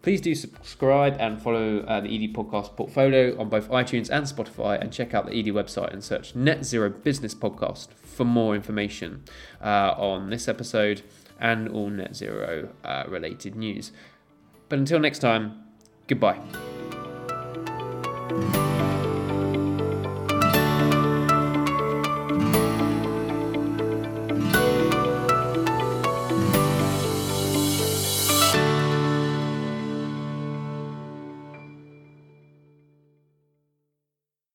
Please 0.02 0.20
do 0.20 0.34
subscribe 0.34 1.16
and 1.20 1.40
follow 1.40 1.78
uh, 1.80 2.00
the 2.00 2.08
Edie 2.08 2.32
Podcast 2.32 2.74
portfolio 2.76 3.38
on 3.40 3.48
both 3.48 3.68
iTunes 3.70 4.10
and 4.10 4.26
Spotify, 4.26 4.80
and 4.80 4.92
check 4.92 5.14
out 5.14 5.26
the 5.26 5.38
Edie 5.38 5.52
website 5.52 5.92
and 5.92 6.02
search 6.02 6.34
Net 6.34 6.64
Zero 6.64 6.90
Business 6.90 7.36
Podcast 7.36 7.92
for 7.92 8.24
more 8.24 8.56
information 8.56 9.22
uh, 9.62 9.94
on 9.96 10.30
this 10.30 10.48
episode 10.48 11.02
and 11.38 11.68
all 11.68 11.88
net 11.88 12.16
zero 12.16 12.68
uh, 12.84 13.04
related 13.08 13.54
news. 13.54 13.92
But 14.68 14.78
until 14.78 14.98
next 14.98 15.20
time, 15.20 15.62
goodbye. 16.08 16.40